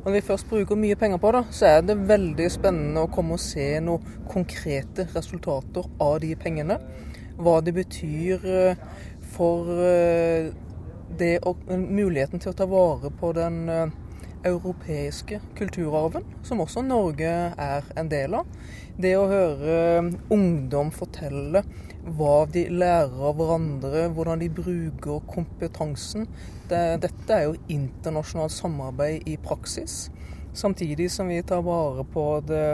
Og 0.00 0.08
når 0.08 0.16
vi 0.16 0.24
først 0.30 0.48
bruker 0.48 0.80
mye 0.80 0.96
penger 0.96 1.20
på 1.20 1.34
det, 1.36 1.44
så 1.52 1.66
er 1.74 1.84
det 1.84 1.98
veldig 2.08 2.48
spennende 2.52 3.04
å 3.04 3.12
komme 3.12 3.36
og 3.36 3.44
se 3.44 3.68
noen 3.84 4.24
konkrete 4.30 5.10
resultater 5.14 5.86
av 6.00 6.18
de 6.22 6.32
pengene. 6.40 6.78
Hva 7.40 7.60
det 7.64 7.74
betyr 7.76 8.46
eh, 8.48 8.82
for 9.34 9.68
eh, 9.84 10.50
det 11.18 11.38
muligheten 11.68 12.40
til 12.40 12.52
å 12.52 12.56
ta 12.56 12.66
vare 12.70 13.10
på 13.20 13.32
den 13.36 13.58
uh, 13.68 13.90
europeiske 14.46 15.40
kulturarven, 15.58 16.24
som 16.46 16.62
også 16.62 16.82
Norge 16.86 17.30
er 17.50 17.90
en 17.98 18.10
del 18.10 18.36
av. 18.40 18.48
Det 19.00 19.14
å 19.16 19.28
høre 19.30 19.76
uh, 20.00 20.10
ungdom 20.32 20.90
fortelle 20.92 21.62
hva 22.16 22.46
de 22.48 22.64
lærer 22.72 23.20
av 23.28 23.36
hverandre, 23.36 24.06
hvordan 24.14 24.40
de 24.40 24.48
bruker 24.56 25.20
kompetansen. 25.28 26.26
Det, 26.70 26.80
dette 27.04 27.36
er 27.36 27.48
jo 27.48 27.58
internasjonalt 27.72 28.54
samarbeid 28.54 29.28
i 29.28 29.36
praksis. 29.40 30.06
Samtidig 30.56 31.10
som 31.12 31.28
vi 31.30 31.42
tar 31.46 31.62
vare 31.62 32.04
på 32.08 32.24
det 32.48 32.64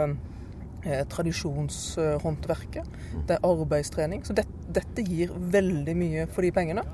eh, 0.87 1.03
tradisjonshåndverket. 1.11 2.87
Det 3.27 3.37
er 3.37 3.47
arbeidstrening. 3.47 4.23
Så 4.25 4.35
det, 4.37 4.47
dette 4.73 5.05
gir 5.05 5.33
veldig 5.35 5.95
mye 5.99 6.27
for 6.31 6.47
de 6.47 6.53
pengene. 6.55 6.85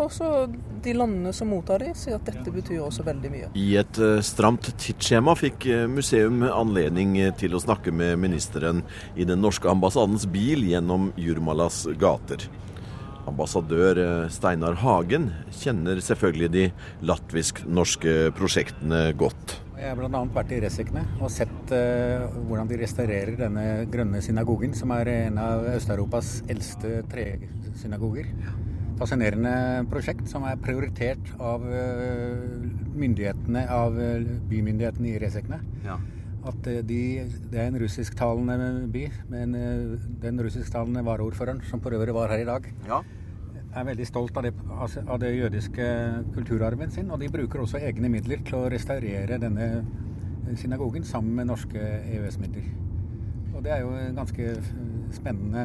Og 0.00 0.08
så 0.12 0.28
de 0.82 0.94
landene 0.96 1.34
som 1.36 1.50
mottar 1.52 1.82
de, 1.84 1.92
sier 1.96 2.16
at 2.16 2.24
dette 2.24 2.52
betyr 2.52 2.80
også 2.80 3.04
veldig 3.04 3.32
mye. 3.32 3.50
I 3.58 3.66
et 3.82 4.00
uh, 4.00 4.22
stramt 4.24 4.70
tidsskjema 4.80 5.34
fikk 5.36 5.68
uh, 5.68 5.84
museum 5.90 6.40
anledning 6.48 7.18
til 7.40 7.56
å 7.56 7.60
snakke 7.62 7.92
med 7.94 8.16
ministeren 8.22 8.82
i 9.16 9.28
den 9.28 9.42
norske 9.44 9.68
ambassadens 9.68 10.24
bil 10.32 10.64
gjennom 10.64 11.10
Jurmalas 11.20 11.84
gater. 12.00 12.48
Ambassadør 13.28 14.00
uh, 14.00 14.30
Steinar 14.32 14.80
Hagen 14.80 15.28
kjenner 15.60 16.00
selvfølgelig 16.00 16.50
de 16.56 16.64
latvisk-norske 17.04 18.32
prosjektene 18.38 19.10
godt. 19.20 19.58
Jeg 19.76 19.92
har 19.92 19.98
bl.a. 19.98 20.24
vært 20.32 20.56
i 20.56 20.62
Resekne 20.62 21.02
og 21.18 21.30
sett 21.34 21.72
hvordan 21.72 22.68
de 22.70 22.76
restaurerer 22.78 23.34
denne 23.34 23.64
grønne 23.90 24.20
synagogen, 24.22 24.76
som 24.78 24.94
er 24.94 25.10
en 25.10 25.40
av 25.42 25.66
Øst-Europas 25.72 26.36
eldste 26.54 27.00
tresynagoger 27.10 28.30
fascinerende 29.00 29.52
prosjekt 29.90 30.28
som 30.30 30.44
er 30.48 30.60
prioritert 30.62 31.30
av 31.42 31.64
eh, 31.66 32.42
myndighetene, 32.98 33.64
av 33.72 33.96
eh, 34.00 34.26
bymyndighetene 34.50 35.12
i 35.12 35.20
Resekne. 35.22 35.60
Ja. 35.86 35.98
At 36.48 36.68
eh, 36.70 36.82
de, 36.86 37.00
det 37.52 37.60
er 37.62 37.70
en 37.70 37.80
russisktalende 37.82 38.86
by, 38.92 39.06
men 39.32 39.56
den 40.22 40.44
russisktalende 40.44 41.04
varaordføreren, 41.06 41.62
som 41.70 41.82
for 41.84 41.96
øvrig 41.96 42.14
var 42.16 42.32
her 42.34 42.44
i 42.44 42.48
dag, 42.48 42.68
ja. 42.88 43.00
er 43.72 43.88
veldig 43.92 44.06
stolt 44.08 44.36
av 44.38 44.46
det, 44.48 44.54
altså, 44.76 45.04
av 45.06 45.22
det, 45.22 45.34
jødiske 45.38 45.88
kulturarven 46.36 46.94
sin. 46.94 47.10
Og 47.10 47.22
de 47.22 47.32
bruker 47.32 47.64
også 47.64 47.82
egne 47.82 48.12
midler 48.12 48.44
til 48.46 48.60
å 48.60 48.70
restaurere 48.72 49.40
denne 49.42 49.72
synagogen 50.58 51.04
sammen 51.06 51.36
med 51.38 51.52
norske 51.52 51.80
EØS-midler. 51.80 52.70
Og 53.52 53.62
det 53.64 53.72
er 53.74 53.84
jo 53.84 53.92
ganske 54.16 54.54
spennende 55.12 55.64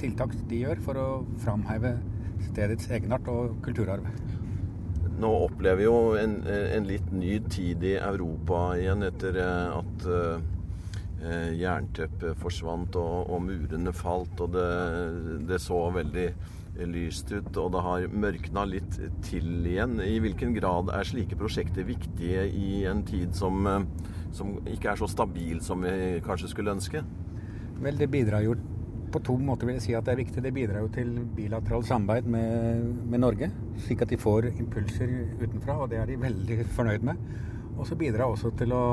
tiltak 0.00 0.34
de 0.50 0.62
gjør 0.64 0.80
for 0.84 1.00
å 1.00 1.08
framheve 1.42 1.96
stedets 2.50 2.88
egenart 2.92 3.28
og 3.30 3.58
kulturarv. 3.64 4.06
Nå 5.14 5.30
opplever 5.44 5.78
vi 5.78 5.86
jo 5.86 5.98
en, 6.18 6.40
en, 6.48 6.88
litt 6.88 7.12
ny 7.14 7.38
tid 7.50 7.84
i 7.86 7.94
Europa 8.00 8.72
igjen 8.78 9.06
etter 9.06 9.38
eh, 9.38 9.76
at 9.78 10.06
uh, 10.10 11.52
jernteppet 11.54 12.34
forsvant 12.42 12.98
og, 12.98 13.30
og, 13.30 13.44
murene 13.46 13.94
falt. 13.94 14.42
Og 14.42 14.56
det, 14.56 14.66
det, 15.48 15.60
så 15.62 15.78
veldig 15.94 16.26
lyst 16.90 17.30
ut, 17.30 17.52
og 17.62 17.70
det 17.76 17.84
har 17.86 18.08
mørkna 18.10 18.66
litt 18.66 18.98
til 19.24 19.62
igjen. 19.62 20.00
I 20.02 20.18
hvilken 20.24 20.56
grad 20.56 20.90
er 20.90 21.06
slike 21.06 21.38
prosjekter 21.38 21.86
viktige 21.86 22.48
i 22.50 22.82
en 22.90 23.06
tid 23.06 23.38
som, 23.38 23.70
som 24.34 24.56
ikke 24.66 24.90
er 24.92 24.98
så 24.98 25.08
stabil 25.08 25.62
som 25.62 25.86
vi 25.86 26.18
kanskje 26.26 26.50
skulle 26.50 26.74
ønske? 26.74 27.06
Vel, 27.78 27.96
det 27.98 28.10
bidrar 28.10 28.42
jo 28.42 28.58
på 29.14 29.22
to 29.22 29.36
måter 29.38 29.68
vil 29.68 29.78
jeg 29.78 29.84
si 29.84 29.94
at 29.94 30.06
det 30.06 30.14
er 30.14 30.22
viktig. 30.24 30.42
Det 30.42 30.54
bidrar 30.54 30.82
jo 30.82 30.90
til 30.94 31.14
bilateralt 31.36 31.86
samarbeid 31.86 32.28
med, 32.34 32.84
med, 33.06 33.22
Norge, 33.22 33.50
slik 33.86 34.02
at 34.02 34.10
de 34.10 34.18
får 34.20 34.50
impulser 34.52 35.10
utenfra, 35.40 35.78
og 35.84 35.90
det 35.92 36.00
er 36.00 36.10
de 36.10 36.20
veldig 36.20 36.60
fornøyd 36.74 37.06
med. 37.06 37.26
Og 37.78 37.86
så 37.86 37.98
bidrar 37.98 38.30
også 38.30 38.52
til 38.58 38.74
å 38.74 38.84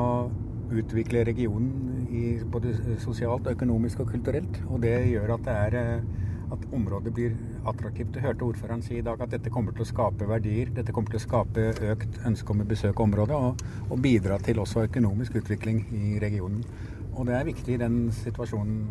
utvikle 0.71 1.25
regionen 1.27 2.07
i 2.11 2.25
både 2.51 2.73
sosialt, 3.01 3.49
økonomisk 3.51 4.03
og 4.03 4.11
kulturelt. 4.13 4.61
Og 4.69 4.83
det 4.85 4.93
gjør 5.09 5.35
at, 5.35 5.47
det 5.47 5.55
er, 5.67 5.77
eh, 5.79 6.51
at 6.55 6.67
området 6.73 7.13
blir 7.15 7.35
attraktivt. 7.67 8.15
Jeg 8.15 8.25
hørte 8.25 8.47
ordføreren 8.47 8.85
si 8.85 8.97
i 8.99 9.05
dag 9.05 9.21
at 9.21 9.33
dette 9.33 9.51
kommer 9.53 9.75
til 9.75 9.85
å 9.85 9.89
skape 9.89 10.27
verdier. 10.29 10.71
Dette 10.75 10.95
kommer 10.95 11.13
til 11.13 11.21
å 11.21 11.25
skape 11.25 11.67
økt 11.91 12.21
ønske 12.29 12.53
om 12.53 12.63
å 12.63 12.69
besøke 12.69 13.05
området, 13.05 13.37
og, 13.37 13.65
og 13.89 14.03
bidra 14.03 14.39
til 14.43 14.61
også 14.63 14.85
økonomisk 14.89 15.41
utvikling 15.41 15.83
i 15.97 16.19
regionen. 16.23 16.63
Og 17.11 17.25
det 17.27 17.35
er 17.35 17.49
viktig 17.49 17.75
i 17.75 17.81
den 17.81 18.05
situasjonen 18.15 18.85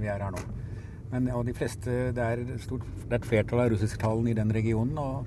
vi 0.00 0.08
er 0.08 0.24
her 0.24 0.32
nå. 0.32 0.46
Men, 1.12 1.28
og 1.30 1.44
de 1.46 1.54
fleste, 1.54 1.90
det 2.16 2.22
er, 2.22 2.42
stort, 2.62 2.86
det 3.06 3.12
er 3.12 3.20
et 3.20 3.28
flertall 3.28 3.62
av 3.62 3.70
russisktalende 3.74 4.32
i 4.32 4.38
den 4.38 4.52
regionen. 4.54 4.98
og 4.98 5.26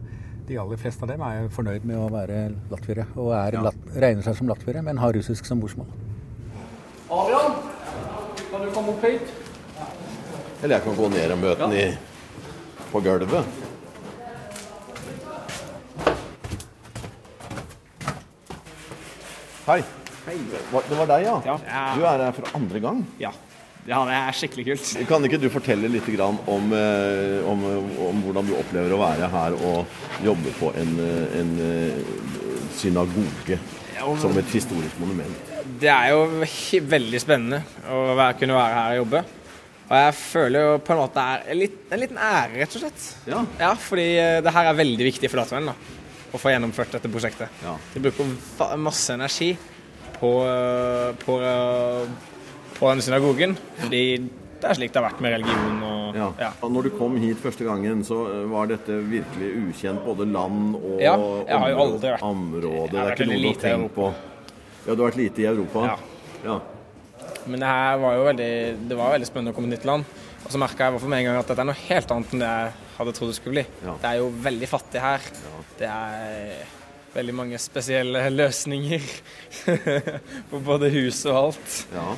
de 0.50 0.58
aller 0.58 0.80
fleste 0.82 1.06
av 1.06 1.12
dem 1.12 1.22
er 1.22 1.48
fornøyd 1.54 1.84
med 1.86 1.98
å 2.02 2.08
være 2.10 2.38
latviere, 2.72 3.06
og 3.22 3.28
er, 3.38 3.54
ja. 3.60 3.62
lat, 3.68 3.90
regner 4.02 4.26
seg 4.26 4.38
som 4.40 4.50
latviere, 4.50 4.82
men 4.82 4.98
har 4.98 5.14
russisk 5.14 5.46
som 5.46 5.60
morsmål. 5.62 5.86
Adrian, 7.14 7.60
kan 8.50 8.64
du 8.66 8.72
komme 8.74 8.96
opp 8.96 9.06
hit? 9.06 9.30
Eller 10.64 10.76
jeg 10.76 10.86
kan 10.88 10.98
gå 10.98 11.10
ned 11.14 11.34
og 11.36 11.42
møte 11.44 11.68
ja. 11.70 11.70
den 11.70 12.00
på 12.90 13.02
gulvet. 13.06 13.60
Hei. 19.70 19.84
Hei. 20.26 20.40
Det 20.50 20.98
var 20.98 21.14
deg, 21.14 21.28
ja? 21.28 21.38
ja? 21.46 21.86
Du 21.94 22.02
er 22.10 22.26
her 22.26 22.34
for 22.34 22.58
andre 22.58 22.82
gang? 22.82 23.06
Ja. 23.22 23.36
Ja, 23.88 24.02
det 24.06 24.16
er 24.16 24.36
skikkelig 24.36 24.66
kult. 24.68 24.90
Kan 25.08 25.26
ikke 25.26 25.40
du 25.40 25.48
fortelle 25.52 25.90
litt 25.92 26.08
om, 26.20 26.40
eh, 26.76 27.40
om, 27.48 27.64
om, 28.10 28.22
hvordan 28.26 28.50
du 28.50 28.54
opplever 28.60 28.94
å 28.94 29.00
være 29.02 29.30
her 29.32 29.56
og 29.56 30.26
jobbe 30.26 30.54
på 30.60 30.74
en, 30.78 30.92
eh, 31.06 31.40
en 31.40 31.54
eh, 31.64 32.12
synagoge 32.76 33.60
som 34.20 34.36
et 34.38 34.52
historisk 34.52 35.00
monument? 35.00 35.48
Det 35.80 35.90
er 35.90 36.12
jo 36.12 36.44
veldig 36.92 37.22
spennende 37.24 37.64
å 37.88 38.04
være, 38.12 38.38
kunne 38.42 38.60
være 38.60 38.78
her 38.78 38.94
og 38.94 39.02
jobbe. 39.04 39.26
Og 39.90 39.98
jeg 39.98 40.16
føler 40.20 40.66
jo 40.66 40.78
på 40.86 40.94
en 40.94 41.00
måte 41.00 41.18
det 41.18 41.26
er 41.26 41.52
en, 41.54 41.62
litt, 41.64 41.78
en 41.90 42.04
liten 42.04 42.20
ære, 42.22 42.56
rett 42.60 42.76
og 42.78 42.84
slett. 42.84 43.06
Ja. 43.32 43.44
ja 43.64 43.74
fordi 43.80 44.10
det 44.46 44.54
her 44.60 44.70
er 44.70 44.82
veldig 44.84 45.08
viktig 45.08 45.32
for 45.32 45.42
Latveien 45.42 45.72
å 46.30 46.38
få 46.38 46.52
gjennomført 46.54 46.94
dette 46.94 47.10
prosjektet. 47.10 47.62
Ja. 47.66 47.74
De 47.96 48.04
bruker 48.04 48.78
masse 48.78 49.16
energi 49.16 49.56
på, 50.20 50.30
på 51.24 51.38
på 52.80 52.92
den 52.92 53.04
synagogen. 53.04 53.58
Fordi 53.82 54.04
det 54.60 54.68
er 54.68 54.76
slik 54.76 54.92
det 54.92 55.00
har 55.00 55.06
vært 55.08 55.22
med 55.24 55.36
religion. 55.38 55.78
Og, 55.88 56.18
ja. 56.20 56.30
Ja. 56.42 56.50
Når 56.68 56.90
du 56.90 56.92
kom 57.00 57.16
hit 57.22 57.40
første 57.40 57.68
gangen, 57.68 58.02
så 58.08 58.22
eh, 58.28 58.42
var 58.52 58.68
dette 58.72 58.98
virkelig 59.08 59.52
ukjent, 59.70 60.04
både 60.04 60.28
land 60.28 60.76
og 60.80 60.98
ja, 61.04 61.14
jeg 61.48 61.62
har 61.64 61.72
jo 61.72 61.84
aldri 61.86 62.12
vært, 62.14 62.26
område. 62.28 62.90
Det 62.96 63.04
er 63.04 63.14
ikke 63.16 63.30
noe 63.30 63.54
å 63.54 63.60
tenke 63.64 63.94
på. 63.96 64.10
Ja, 64.86 64.90
du 64.90 64.98
har 64.98 65.06
vært 65.06 65.20
lite 65.20 65.44
i 65.44 65.48
Europa? 65.48 65.86
Ja. 65.92 66.00
ja. 66.44 66.58
Men 67.50 67.64
det 67.64 67.70
her 67.70 68.02
var 68.02 68.18
jo 68.18 68.26
veldig, 68.28 68.52
det 68.90 68.98
var 69.00 69.14
veldig 69.16 69.30
spennende 69.30 69.54
å 69.54 69.58
komme 69.58 69.72
til 69.72 69.78
nytt 69.78 69.88
land. 69.88 70.18
Og 70.40 70.52
så 70.52 70.60
merka 70.62 70.88
jeg 70.88 71.02
for 71.04 71.12
meg 71.12 71.24
en 71.24 71.30
gang 71.30 71.40
at 71.40 71.52
dette 71.52 71.64
er 71.64 71.70
noe 71.70 71.86
helt 71.86 72.12
annet 72.16 72.34
enn 72.34 72.44
det 72.44 72.50
jeg 72.50 72.76
hadde 72.98 73.14
trodd 73.16 73.32
det 73.32 73.38
skulle 73.38 73.56
bli. 73.56 73.66
Ja. 73.86 73.96
Det 74.02 74.12
er 74.12 74.20
jo 74.20 74.28
veldig 74.44 74.70
fattig 74.72 75.04
her. 75.04 75.32
Det 75.80 75.88
er 75.88 76.76
veldig 77.14 77.36
mange 77.36 77.60
spesielle 77.62 78.26
løsninger 78.34 79.08
på 80.52 80.62
både 80.68 80.92
hus 80.94 81.24
og 81.30 81.40
alt. 81.46 81.80
Ja. 81.96 82.10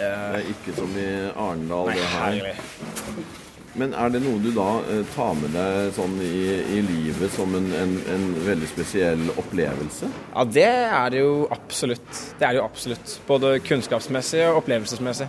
Det 0.00 0.08
er 0.08 0.48
ikke 0.48 0.72
som 0.78 0.92
i 0.96 1.10
Arendal, 1.36 1.90
det 1.92 2.06
her. 2.14 2.54
Men 3.78 3.92
er 3.94 4.10
det 4.10 4.22
noe 4.24 4.40
du 4.42 4.48
da 4.54 4.68
eh, 4.90 5.02
tar 5.14 5.36
med 5.38 5.52
deg 5.54 5.92
sånn 5.94 6.16
i, 6.24 6.38
i 6.74 6.80
livet 6.82 7.30
som 7.34 7.52
en, 7.54 7.68
en, 7.76 7.92
en, 8.14 8.24
veldig 8.42 8.70
spesiell 8.70 9.22
opplevelse? 9.36 10.08
Ja, 10.32 10.46
det 10.56 10.66
er 10.70 11.12
det 11.12 11.20
jo 11.22 11.34
absolutt. 11.54 12.08
Det 12.40 12.48
er 12.48 12.56
det 12.56 12.62
jo 12.62 12.66
absolutt. 12.66 13.14
Både 13.28 13.52
kunnskapsmessig 13.62 14.42
og 14.48 14.64
opplevelsesmessig. 14.64 15.28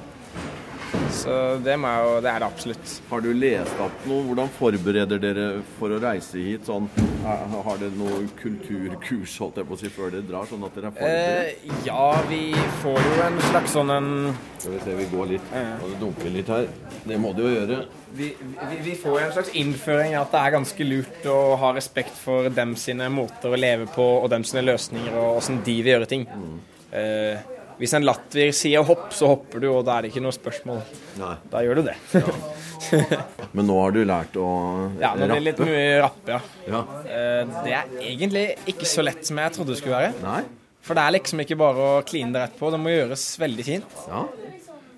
Så 1.12 1.38
det, 1.64 1.76
jo, 1.76 2.12
det, 2.24 2.32
er 2.32 2.42
det 2.42 2.48
absolutt. 2.48 2.94
Har 3.10 3.24
du 3.24 3.30
lest 3.36 3.82
opp 3.84 4.06
noe? 4.10 4.24
Hvordan 4.30 4.52
forbereder 4.56 5.22
dere 5.22 5.48
for 5.78 5.94
å 5.94 6.00
reise 6.02 6.40
hit? 6.42 6.66
Sånn, 6.70 6.88
har 7.26 7.82
dere 7.82 7.92
noe 8.00 8.24
kulturkurs 8.40 9.36
holdt 9.44 9.62
jeg 9.62 9.70
på 9.70 9.78
å 9.78 9.82
si, 9.82 9.92
før 9.94 10.14
dere 10.16 10.28
drar? 10.28 10.48
sånn 10.50 10.64
at 10.68 10.78
dere 10.78 10.92
er 10.92 10.96
forberedt? 10.98 11.68
Eh, 11.68 11.80
ja, 11.88 12.08
vi 12.32 12.42
får 12.82 13.00
jo 13.08 13.16
en 13.28 13.40
slags 13.50 13.76
sånn 13.78 13.94
en 13.96 14.10
Skal 14.58 14.76
vi 14.76 14.84
se, 14.86 14.98
vi 14.98 15.08
går 15.12 15.32
litt 15.36 15.54
og 15.54 15.88
det 15.90 16.00
dunker 16.02 16.36
litt 16.38 16.52
her. 16.56 16.70
Det 17.06 17.20
må 17.22 17.34
du 17.38 17.44
jo 17.46 17.54
gjøre. 17.54 17.82
Vi, 18.16 18.34
vi, 18.42 18.82
vi 18.84 18.98
får 19.00 19.16
jo 19.18 19.24
en 19.28 19.36
slags 19.38 19.54
innføring 19.58 20.16
i 20.16 20.20
at 20.20 20.34
det 20.34 20.42
er 20.42 20.58
ganske 20.58 20.88
lurt 20.88 21.32
å 21.32 21.40
ha 21.62 21.72
respekt 21.76 22.18
for 22.20 22.52
dem 22.54 22.76
sine 22.80 23.08
måter 23.14 23.54
å 23.54 23.60
leve 23.60 23.88
på, 23.92 24.06
og 24.22 24.30
dem 24.34 24.46
sine 24.48 24.66
løsninger, 24.68 25.16
og 25.16 25.42
åssen 25.42 25.62
de 25.66 25.78
vil 25.80 25.96
gjøre 25.96 26.10
ting. 26.12 26.28
Mm. 26.28 26.60
Eh, 26.92 27.52
hvis 27.82 27.96
en 27.98 28.06
latvier 28.06 28.52
sier 28.54 28.86
hopp, 28.86 29.10
så 29.18 29.32
hopper 29.32 29.64
du, 29.64 29.68
og 29.72 29.84
da 29.88 29.98
er 29.98 30.06
det 30.06 30.12
ikke 30.12 30.22
noe 30.22 30.36
spørsmål. 30.36 30.82
Nei. 31.18 31.34
Da 31.50 31.64
gjør 31.66 31.82
du 31.82 31.88
det. 31.90 31.98
ja. 32.14 33.22
Men 33.58 33.68
nå 33.68 33.78
har 33.82 33.96
du 33.96 34.02
lært 34.06 34.38
å 34.38 34.48
rappe? 34.48 35.02
Ja, 35.02 35.14
nå 35.18 35.28
blir 35.28 35.36
det 35.36 35.46
litt 35.48 35.62
mye 35.66 35.86
rappe, 36.04 36.36
ja. 36.38 36.40
ja. 36.70 36.82
Eh, 37.06 37.56
det 37.66 37.76
er 37.78 37.96
egentlig 38.12 38.46
ikke 38.74 38.90
så 38.90 39.06
lett 39.06 39.26
som 39.26 39.42
jeg 39.42 39.56
trodde 39.58 39.74
det 39.74 39.82
skulle 39.82 39.98
være. 39.98 40.14
Nei. 40.22 40.42
For 40.82 40.98
det 40.98 41.04
er 41.06 41.16
liksom 41.18 41.42
ikke 41.44 41.58
bare 41.62 41.88
å 41.88 41.98
kline 42.06 42.34
det 42.34 42.46
rett 42.46 42.56
på, 42.58 42.70
det 42.74 42.80
må 42.82 42.94
gjøres 42.94 43.26
veldig 43.42 43.66
fint. 43.66 43.98
Ja. 44.10 44.24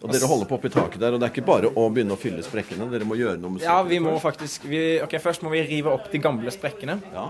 Og 0.03 0.11
dere 0.11 0.27
holder 0.27 0.47
på 0.49 0.57
oppi 0.59 0.71
taket 0.71 0.99
der, 0.99 1.15
og 1.15 1.21
det 1.21 1.29
er 1.29 1.31
ikke 1.31 1.47
bare 1.47 1.71
å 1.79 1.87
begynne 1.91 2.15
å 2.15 2.19
fylle 2.19 2.43
sprekkene. 2.43 2.89
Dere 2.91 3.07
må 3.07 3.15
gjøre 3.15 3.39
noe 3.39 3.55
med 3.55 3.63
Ja, 3.63 3.77
vi 3.87 4.01
må 4.03 4.17
faktisk 4.19 4.65
vi, 4.67 4.81
Ok, 5.03 5.15
først 5.23 5.45
må 5.45 5.51
vi 5.53 5.63
rive 5.63 5.93
opp 5.95 6.09
de 6.11 6.19
gamle 6.23 6.51
sprekkene. 6.51 6.97
Ja. 7.13 7.29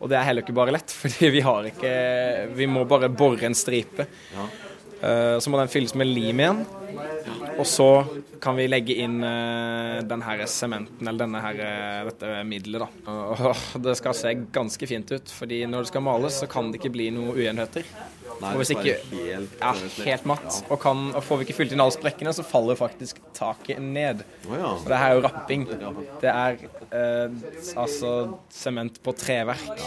Og 0.00 0.08
det 0.12 0.16
er 0.18 0.24
heller 0.28 0.44
ikke 0.44 0.56
bare 0.56 0.72
lett, 0.76 0.92
fordi 1.02 1.28
vi 1.34 1.42
har 1.44 1.68
ikke 1.68 1.92
Vi 2.56 2.68
må 2.72 2.86
bare 2.88 3.12
bore 3.12 3.44
en 3.48 3.56
stripe. 3.56 4.08
Ja. 4.32 4.48
Uh, 5.06 5.38
så 5.38 5.52
må 5.52 5.60
den 5.60 5.70
fylles 5.70 5.94
med 5.94 6.10
lim 6.10 6.42
igjen. 6.42 6.64
Og 7.56 7.64
så 7.68 7.88
kan 8.42 8.58
vi 8.58 8.66
legge 8.68 8.98
inn 9.00 9.20
uh, 9.24 10.02
den 10.04 10.24
her 10.26 10.42
sementen, 10.50 11.06
eller 11.06 11.22
denne 11.24 11.40
her, 11.44 11.62
dette 12.10 12.42
middelet, 12.48 12.84
da. 12.84 13.16
Og 13.46 13.80
det 13.86 13.96
skal 14.00 14.18
se 14.18 14.34
ganske 14.52 14.90
fint 14.90 15.14
ut, 15.14 15.32
fordi 15.38 15.62
når 15.70 15.86
det 15.86 15.92
skal 15.94 16.04
males, 16.04 16.42
så 16.42 16.50
kan 16.50 16.72
det 16.72 16.82
ikke 16.82 16.96
bli 16.98 17.10
noe 17.14 17.36
ujevnheter. 17.38 17.86
Nei, 18.36 18.50
og 18.52 18.60
hvis 18.60 18.72
ikke, 18.74 18.96
helt, 19.14 19.54
ja, 19.60 19.70
helt 20.04 20.26
matt. 20.28 20.44
Ja. 20.44 20.66
Og, 20.68 20.80
kan, 20.82 21.06
og, 21.14 21.22
får 21.24 21.40
vi 21.40 21.46
ikke 21.46 21.56
fylt 21.62 21.72
inn 21.72 21.82
alle 21.82 21.94
sprekkene, 21.94 22.34
så 22.36 22.44
faller 22.44 22.76
faktisk 22.78 23.20
taket 23.36 23.80
ned. 23.80 24.24
Oh, 24.44 24.56
ja. 24.58 24.72
Og 24.74 24.90
det 24.90 24.98
her 25.00 25.12
er 25.12 25.16
jo 25.16 25.22
rapping. 25.24 25.64
Det 26.20 26.32
er 26.32 26.58
eh, 26.90 27.38
altså 27.80 28.12
sement 28.52 29.00
på 29.04 29.16
treverk. 29.16 29.86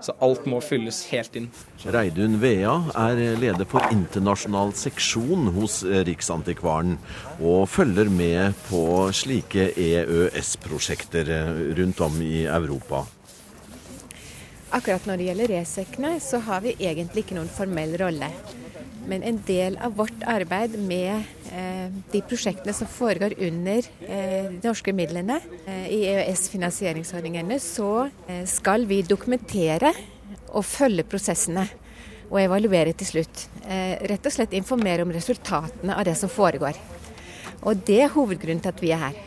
Så 0.00 0.14
alt 0.22 0.44
må 0.46 0.60
fylles 0.62 1.00
helt 1.10 1.34
inn. 1.38 1.48
Reidun 1.90 2.38
Vea 2.42 2.74
er 2.94 3.18
leder 3.40 3.66
for 3.68 3.82
internasjonal 3.90 4.70
seksjon 4.78 5.50
hos 5.56 5.80
Riksantikvaren, 6.06 6.96
og 7.42 7.66
følger 7.72 8.10
med 8.12 8.54
på 8.68 8.82
slike 9.16 9.72
EØS-prosjekter 9.74 11.32
rundt 11.78 12.02
om 12.06 12.20
i 12.22 12.44
Europa. 12.46 13.04
Akkurat 14.70 15.06
når 15.08 15.16
det 15.16 15.28
gjelder 15.30 15.54
resekene, 15.56 16.16
så 16.20 16.42
har 16.44 16.60
vi 16.60 16.76
egentlig 16.76 17.24
ikke 17.24 17.38
noen 17.38 17.48
formell 17.50 17.94
rolle. 17.98 18.28
Men 19.08 19.24
en 19.24 19.40
del 19.46 19.78
av 19.80 19.96
vårt 19.96 20.22
arbeid 20.28 20.74
med 20.84 21.24
eh, 21.52 21.88
de 22.12 22.20
prosjektene 22.28 22.74
som 22.76 22.90
foregår 22.90 23.34
under 23.40 23.88
eh, 24.04 24.50
de 24.52 24.68
norske 24.68 24.92
midlene 24.92 25.38
eh, 25.64 25.86
i 25.94 26.00
EØS-finansieringsordningene, 26.12 27.56
så 27.62 28.08
eh, 28.28 28.44
skal 28.48 28.84
vi 28.90 29.00
dokumentere 29.06 29.94
og 30.52 30.66
følge 30.68 31.06
prosessene 31.08 31.64
og 32.28 32.40
evaluere 32.42 32.92
til 33.00 33.12
slutt. 33.14 33.46
Eh, 33.64 33.96
rett 34.12 34.28
og 34.28 34.34
slett 34.34 34.56
informere 34.58 35.06
om 35.06 35.14
resultatene 35.14 35.96
av 35.96 36.04
det 36.08 36.18
som 36.20 36.32
foregår. 36.32 36.76
Og 37.64 37.80
det 37.88 38.02
er 38.04 38.12
hovedgrunnen 38.12 38.60
til 38.62 38.74
at 38.74 38.84
vi 38.84 38.92
er 38.94 39.04
her. 39.08 39.20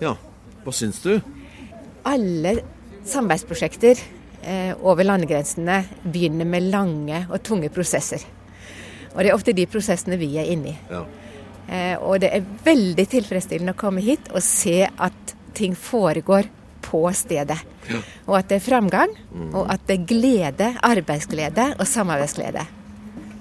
Ja, 0.00 0.16
hva 0.64 0.74
syns 0.74 1.04
du? 1.04 1.18
Alle 2.06 2.58
samarbeidsprosjekter 3.06 4.00
Eh, 4.46 4.76
over 4.86 5.02
landegrensene 5.02 5.80
begynner 6.06 6.46
med 6.46 6.68
lange 6.70 7.24
og 7.26 7.40
tunge 7.42 7.66
prosesser. 7.74 8.22
Og 9.16 9.22
det 9.22 9.30
er 9.30 9.36
ofte 9.36 9.56
de 9.56 9.64
prosessene 9.70 10.18
vi 10.20 10.34
er 10.38 10.52
inne 10.52 10.74
i. 10.74 10.76
Ja. 10.92 11.02
Eh, 11.66 11.96
og 11.98 12.20
det 12.22 12.30
er 12.36 12.44
veldig 12.66 13.06
tilfredsstillende 13.16 13.74
å 13.74 13.80
komme 13.80 14.04
hit 14.04 14.28
og 14.30 14.44
se 14.44 14.84
at 14.86 15.34
ting 15.56 15.74
foregår 15.74 16.50
på 16.84 17.00
stedet. 17.16 17.58
Ja. 17.88 18.02
Og 18.28 18.36
at 18.38 18.50
det 18.50 18.60
er 18.60 18.66
framgang, 18.66 19.14
mm. 19.32 19.48
og 19.56 19.70
at 19.72 19.86
det 19.88 19.96
er 19.96 20.10
glede, 20.10 20.68
arbeidsglede 20.84 21.72
og 21.78 21.88
samarbeidsglede. 21.88 22.66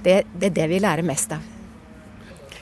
Det, 0.05 0.23
det 0.33 0.49
er 0.49 0.55
det 0.61 0.69
vi 0.71 0.79
lærer 0.81 1.05
mest 1.05 1.35
av. 1.35 1.51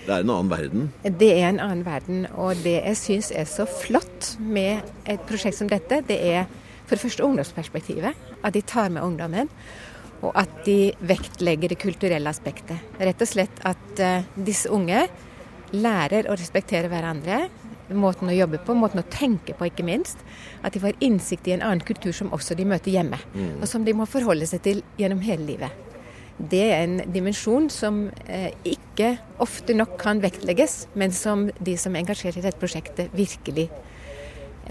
Det 0.04 0.12
er 0.12 0.26
en 0.26 0.34
annen 0.34 0.52
verden? 0.52 0.90
Det 1.04 1.30
er 1.32 1.48
en 1.48 1.62
annen 1.64 1.86
verden. 1.86 2.26
Og 2.36 2.60
det 2.66 2.76
jeg 2.82 3.00
syns 3.00 3.32
er 3.32 3.48
så 3.48 3.64
flott 3.70 4.34
med 4.40 4.84
et 5.08 5.24
prosjekt 5.30 5.62
som 5.62 5.70
dette, 5.72 6.02
det 6.10 6.20
er 6.20 6.50
for 6.84 6.98
det 6.98 7.04
første 7.06 7.24
ungdomsperspektivet. 7.24 8.26
At 8.44 8.56
de 8.58 8.64
tar 8.68 8.92
med 8.92 9.06
ungdommen. 9.06 9.52
Og 10.24 10.32
at 10.40 10.64
de 10.66 10.94
vektlegger 11.04 11.74
det 11.74 11.82
kulturelle 11.82 12.32
aspektet. 12.32 12.80
Rett 13.00 13.22
og 13.22 13.30
slett 13.30 13.62
at 13.68 14.00
uh, 14.00 14.24
disse 14.40 14.72
unge 14.72 15.06
lærer 15.74 16.30
å 16.30 16.38
respektere 16.40 16.92
hverandre. 16.92 17.48
Måten 17.94 18.32
å 18.32 18.36
jobbe 18.36 18.62
på, 18.64 18.76
måten 18.78 19.02
å 19.02 19.08
tenke 19.12 19.56
på, 19.58 19.68
ikke 19.68 19.86
minst. 19.86 20.22
At 20.64 20.76
de 20.76 20.82
får 20.84 20.96
innsikt 21.04 21.50
i 21.50 21.58
en 21.58 21.66
annen 21.66 21.84
kultur 21.86 22.16
som 22.16 22.32
også 22.34 22.56
de 22.58 22.68
møter 22.70 22.94
hjemme. 22.96 23.20
Mm. 23.34 23.58
Og 23.60 23.68
som 23.70 23.84
de 23.86 23.96
må 23.98 24.08
forholde 24.10 24.48
seg 24.50 24.64
til 24.66 24.84
gjennom 25.02 25.22
hele 25.26 25.46
livet. 25.50 25.84
Det 26.38 26.64
er 26.66 26.80
en 26.82 26.96
dimensjon 27.14 27.68
som 27.70 28.08
eh, 28.26 28.50
ikke 28.66 29.14
ofte 29.44 29.76
nok 29.78 30.00
kan 30.02 30.22
vektlegges, 30.24 30.88
men 30.98 31.14
som 31.14 31.46
de 31.60 31.76
som 31.78 31.94
er 31.94 32.04
engasjert 32.04 32.40
i 32.40 32.46
dette 32.46 32.60
prosjektet, 32.60 33.14
virkelig 33.14 33.68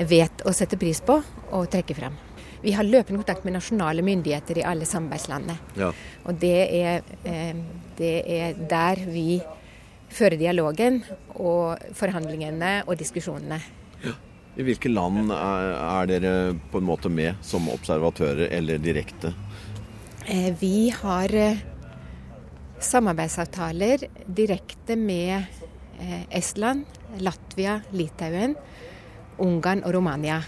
vet 0.08 0.42
å 0.48 0.54
sette 0.56 0.78
pris 0.80 1.00
på 1.04 1.20
og 1.52 1.70
trekke 1.70 1.94
frem. 1.96 2.16
Vi 2.62 2.72
har 2.76 2.86
løpende 2.86 3.18
kontakt 3.22 3.44
med 3.44 3.56
nasjonale 3.56 4.04
myndigheter 4.06 4.60
i 4.60 4.66
alle 4.66 4.86
samarbeidslandene. 4.86 5.56
Ja. 5.78 5.90
Og 6.24 6.38
det 6.38 6.58
er, 6.78 7.02
eh, 7.24 7.56
det 7.98 8.14
er, 8.26 8.54
der 8.70 9.02
vi 9.10 9.40
fører 10.12 10.36
dialogen 10.38 11.00
og 11.34 11.82
forhandlingene 11.98 12.82
og 12.86 12.98
diskusjonene. 13.00 13.58
Ja. 14.04 14.14
I 14.56 14.66
hvilke 14.68 14.92
land 14.92 15.32
er, 15.32 15.72
er, 15.80 16.06
dere 16.10 16.32
på 16.70 16.78
en 16.78 16.86
måte 16.86 17.08
med 17.10 17.40
som 17.42 17.70
observatører, 17.72 18.50
eller 18.52 18.78
direkte? 18.78 19.32
Eh, 20.28 20.52
vi 20.60 20.90
har 20.94 21.34
eh, 21.34 21.62
samarbeidsavtaler 22.78 24.06
direkte 24.26 24.96
med 24.96 25.60
Estland, 26.34 26.86
Latvia, 27.22 27.76
Litauen 27.94 28.56
Ungarn 29.42 29.82
og 29.86 29.94
Romania. 29.94 30.40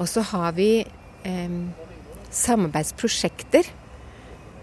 Og 0.00 0.08
så 0.08 0.22
har 0.32 0.52
vi 0.56 0.84
eh, 1.28 1.56
samarbeidsprosjekter 2.32 3.68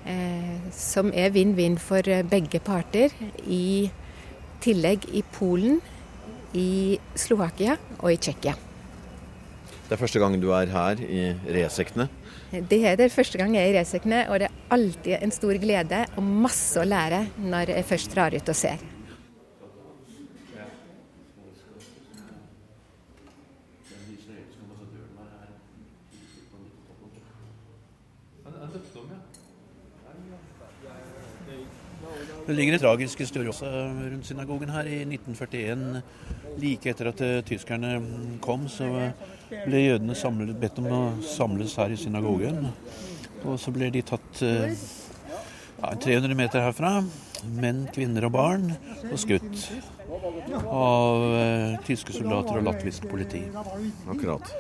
eh, 0.05 0.55
som 0.75 1.11
er 1.13 1.33
vinn-vinn 1.35 1.77
for 1.81 2.05
eh, 2.07 2.25
begge 2.27 2.61
parter. 2.63 3.13
I 3.45 3.89
tillegg 4.63 5.07
i 5.15 5.23
Polen, 5.35 5.79
i 6.57 6.97
Slovakia 7.19 7.77
og 7.99 8.11
i 8.11 8.17
Tsjekkia. 8.19 8.55
Det 9.89 9.95
er 9.95 10.01
første 10.01 10.21
gang 10.21 10.35
du 10.37 10.51
er 10.53 10.69
her 10.69 10.99
i 11.01 11.21
Resekne? 11.49 12.09
Det 12.49 12.79
er 12.85 12.97
det 12.97 13.11
første 13.13 13.37
gang 13.37 13.55
jeg 13.55 13.65
er 13.65 13.73
i 13.73 13.77
Resekne, 13.79 14.23
og 14.29 14.41
det 14.41 14.49
er 14.49 14.73
alltid 14.73 15.15
en 15.17 15.33
stor 15.33 15.57
glede 15.61 16.03
og 16.17 16.25
masse 16.45 16.77
å 16.77 16.85
lære 16.85 17.23
når 17.41 17.73
jeg 17.73 17.87
først 17.89 18.13
drar 18.13 18.35
ut 18.37 18.53
og 18.53 18.57
ser. 18.57 18.81
Det 32.49 32.55
ligger 32.55 32.73
en 32.73 32.79
tragisk 32.81 33.19
historie 33.21 33.49
også 33.51 33.67
rundt 34.11 34.25
synagogen 34.25 34.69
her. 34.73 34.87
I 34.89 35.03
1941, 35.05 36.01
like 36.57 36.89
etter 36.89 37.11
at 37.11 37.19
eh, 37.21 37.41
tyskerne 37.45 37.91
kom, 38.41 38.63
så 38.65 38.87
ble 39.67 39.81
jødene 39.83 40.15
samlet, 40.17 40.55
bedt 40.57 40.79
om 40.81 40.87
å 40.89 41.01
samles 41.21 41.75
her 41.77 41.93
i 41.93 41.99
synagogen. 42.01 42.71
Og 43.43 43.59
så 43.61 43.69
ble 43.75 43.91
de 43.93 44.01
tatt 44.01 44.41
eh, 44.41 44.73
ja, 45.81 45.93
300 46.05 46.35
meter 46.37 46.63
herfra, 46.67 46.99
menn, 47.59 47.85
kvinner 47.95 48.27
og 48.27 48.35
barn, 48.35 48.69
og 49.09 49.17
skutt 49.21 49.63
av 50.69 51.23
eh, 51.37 51.75
tyske 51.85 52.13
soldater 52.15 52.59
og 52.59 52.65
latvisk 52.67 53.05
politi. 53.09 53.41
Akkurat. 54.09 54.51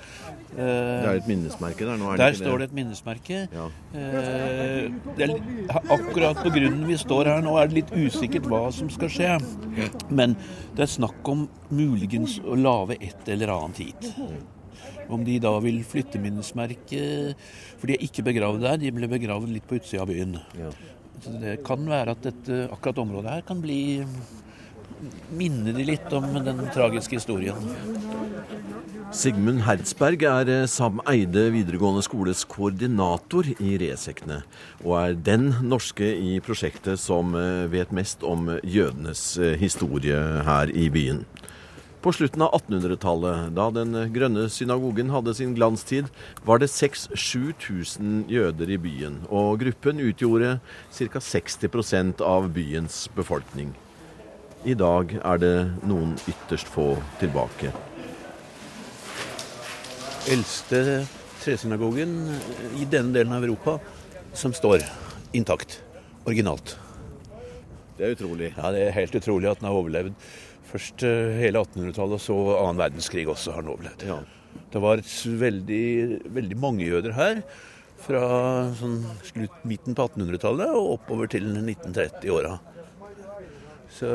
Det 0.49 0.65
er 0.65 1.19
et 1.19 1.27
minnesmerke 1.29 1.85
der? 1.85 1.97
nå? 2.01 2.13
der 2.17 2.37
står 2.37 2.61
det 2.61 2.69
et 2.69 2.75
minnesmerke. 2.77 3.41
Ja. 3.53 3.65
Eh, 3.93 4.89
er, 5.21 5.35
akkurat 5.93 6.41
på 6.43 6.53
grunnen 6.53 6.85
vi 6.89 6.97
står 6.99 7.31
her 7.33 7.43
nå, 7.45 7.55
er 7.59 7.69
det 7.69 7.81
litt 7.81 7.95
usikkert 7.95 8.49
hva 8.49 8.65
som 8.75 8.91
skal 8.93 9.13
skje. 9.13 9.33
Men 10.09 10.37
det 10.77 10.85
er 10.85 10.93
snakk 10.97 11.33
om 11.33 11.47
muligens 11.73 12.39
å 12.43 12.57
lage 12.57 12.99
et 12.99 13.29
eller 13.29 13.53
annet 13.55 13.83
hit. 13.85 14.11
Om 15.09 15.25
de 15.25 15.39
da 15.41 15.55
vil 15.63 15.79
flytte 15.89 16.19
minnesmerket 16.21 17.39
For 17.79 17.89
de 17.89 17.95
er 17.95 18.03
ikke 18.05 18.21
begravd 18.27 18.61
der, 18.61 18.75
de 18.77 18.91
ble 18.93 19.09
begravd 19.09 19.49
litt 19.49 19.65
på 19.65 19.79
utsida 19.79 20.03
av 20.05 20.11
byen. 20.11 20.37
Ja. 20.59 20.69
Så 21.19 21.35
det 21.41 21.59
kan 21.67 21.83
være 21.89 22.15
at 22.15 22.23
dette, 22.23 22.65
akkurat 22.71 23.01
området 23.03 23.33
her 23.37 23.47
kan 23.47 23.61
bli 23.63 23.81
minne 25.35 25.73
de 25.75 25.85
litt 25.87 26.11
om 26.15 26.27
den 26.43 26.61
tragiske 26.73 27.19
historien. 27.19 27.55
Sigmund 29.15 29.63
Hertzberg 29.65 30.21
er 30.27 30.49
eh, 30.53 30.65
Sam 30.69 30.99
Eide 31.09 31.47
videregående 31.53 32.03
skoles 32.05 32.43
koordinator 32.49 33.47
i 33.57 33.77
Resekne, 33.81 34.43
og 34.83 34.93
er 34.99 35.15
den 35.25 35.47
norske 35.65 36.05
i 36.05 36.35
prosjektet 36.45 37.01
som 37.01 37.33
eh, 37.37 37.65
vet 37.71 37.95
mest 37.95 38.25
om 38.27 38.51
jødenes 38.61 39.23
eh, 39.41 39.55
historie 39.57 40.19
her 40.45 40.69
i 40.69 40.91
byen. 40.93 41.23
På 41.99 42.13
slutten 42.15 42.41
av 42.41 42.53
1800-tallet, 42.55 43.49
da 43.51 43.65
Den 43.75 43.97
grønne 44.15 44.45
synagogen 44.47 45.09
hadde 45.11 45.33
sin 45.35 45.51
glanstid, 45.57 46.07
var 46.47 46.61
det 46.63 46.69
6000-7000 46.71 48.29
jøder 48.31 48.71
i 48.71 48.77
byen, 48.79 49.17
og 49.27 49.59
gruppen 49.65 49.99
utgjorde 49.99 50.53
ca. 50.95 51.19
60% 51.19 52.23
av 52.23 52.47
byens 52.55 53.01
befolkning. 53.17 53.75
I 54.63 54.77
dag 54.79 55.11
er 55.19 55.43
det 55.43 55.53
noen 55.87 56.15
ytterst 56.23 56.71
få 56.71 56.93
tilbake. 57.19 57.75
Eldste 60.31 61.03
tresynagogen 61.43 62.17
i 62.79 62.87
denne 62.87 63.15
delen 63.15 63.35
av 63.35 63.43
Europa 63.43 63.79
som 64.31 64.55
står 64.55 64.87
intakt. 65.35 65.81
Originalt. 66.23 66.77
Det 67.97 68.07
er 68.07 68.15
utrolig. 68.15 68.53
Ja, 68.55 68.71
det 68.71 68.85
er 68.85 68.95
helt 68.95 69.15
utrolig 69.19 69.49
at 69.51 69.59
den 69.59 69.67
har 69.67 69.75
overlevd. 69.75 70.15
Først 70.69 71.03
eh, 71.07 71.39
hele 71.39 71.63
1800-tallet, 71.63 72.19
og 72.19 72.21
så 72.21 72.37
annen 72.59 72.81
verdenskrig 72.81 73.25
også 73.29 73.55
har 73.55 73.65
den 73.65 73.73
overlevd. 73.73 74.05
Ja. 74.09 74.19
Det 74.69 74.81
var 74.83 75.01
veldig, 75.43 75.85
veldig 76.35 76.57
mange 76.61 76.85
jøder 76.85 77.15
her 77.17 77.41
fra 77.99 78.21
sånn 78.79 79.01
midten 79.67 79.97
på 79.97 80.05
1800-tallet 80.07 80.75
og 80.77 80.93
oppover 80.95 81.29
til 81.31 81.47
1930-åra. 81.51 82.53
Så, 83.93 84.09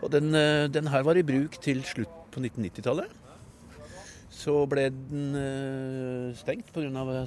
og 0.00 0.08
den, 0.14 0.32
den, 0.72 0.88
her 0.90 1.04
var 1.06 1.20
i 1.20 1.24
bruk 1.26 1.60
til 1.62 1.84
slutt 1.86 2.16
på 2.34 2.42
1990-tallet. 2.42 3.12
Så 4.36 4.56
ble 4.70 4.88
den 4.90 6.32
stengt 6.40 6.72
pga. 6.74 7.26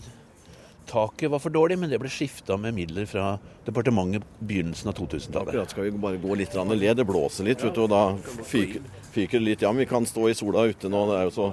Taket 0.90 1.32
var 1.32 1.42
for 1.44 1.54
dårlig, 1.54 1.78
men 1.80 1.92
det 1.92 2.00
ble 2.02 2.10
skifta 2.12 2.58
med 2.60 2.76
midler 2.78 3.06
fra 3.10 3.36
departementet 3.68 4.26
begynnelsen 4.40 4.90
av 4.92 4.98
2000-tallet. 4.98 5.54
Akkurat 5.54 5.76
skal 5.76 5.88
vi 5.88 5.94
bare 6.02 6.22
gå 6.22 6.38
litt 6.40 6.58
ned. 6.58 6.98
Det 6.98 7.06
blåser 7.08 7.48
litt, 7.48 7.64
vet 7.64 7.78
du, 7.78 7.84
og 7.86 7.92
da 7.94 8.04
fyker, 8.50 8.82
det 9.14 9.44
litt. 9.44 9.66
Ja, 9.66 9.72
men 9.74 9.86
vi 9.86 9.92
kan 9.92 10.08
stå 10.10 10.30
i 10.30 10.38
sola 10.38 10.66
ute 10.70 10.90
nå. 10.92 11.06
Det 11.12 11.20
er 11.20 11.30
jo 11.30 11.36
så, 11.38 11.52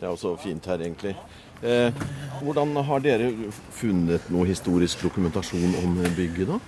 det 0.00 0.08
er 0.08 0.14
jo 0.14 0.22
så 0.24 0.34
fint 0.40 0.70
her, 0.70 0.80
egentlig. 0.80 1.14
Eh, 1.60 1.92
hvordan 2.40 2.72
har 2.88 3.04
dere 3.04 3.28
funnet 3.76 4.30
noe 4.32 4.48
historisk 4.48 5.04
dokumentasjon 5.04 5.76
om 5.82 6.00
bygget, 6.16 6.54
da? 6.54 6.60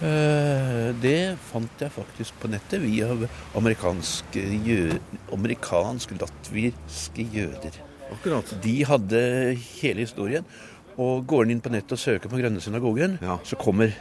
Eh, 0.00 0.90
det 1.00 1.36
fant 1.50 1.82
jeg 1.82 1.92
faktisk 1.92 2.36
på 2.40 2.48
nettet 2.48 2.80
via 2.80 3.08
amerikanske 3.58 4.44
jø 4.64 4.96
amerikansk-latviske 5.36 7.26
jøder. 7.34 7.80
Akkurat. 8.10 8.48
De 8.64 8.76
hadde 8.88 9.20
hele 9.80 10.04
historien. 10.04 10.46
Og 11.00 11.24
går 11.28 11.46
en 11.46 11.54
inn 11.56 11.62
på 11.64 11.72
nettet 11.72 11.96
og 11.96 12.02
søker 12.02 12.32
på 12.32 12.40
Grønne 12.40 12.60
synagogen, 12.60 13.16
ja. 13.24 13.38
så 13.46 13.56
kommer 13.60 13.94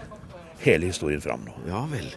hele 0.63 0.89
historien 0.89 1.23
fram 1.23 1.45
nå. 1.47 1.55
Ja 1.69 1.85
vel. 1.91 2.09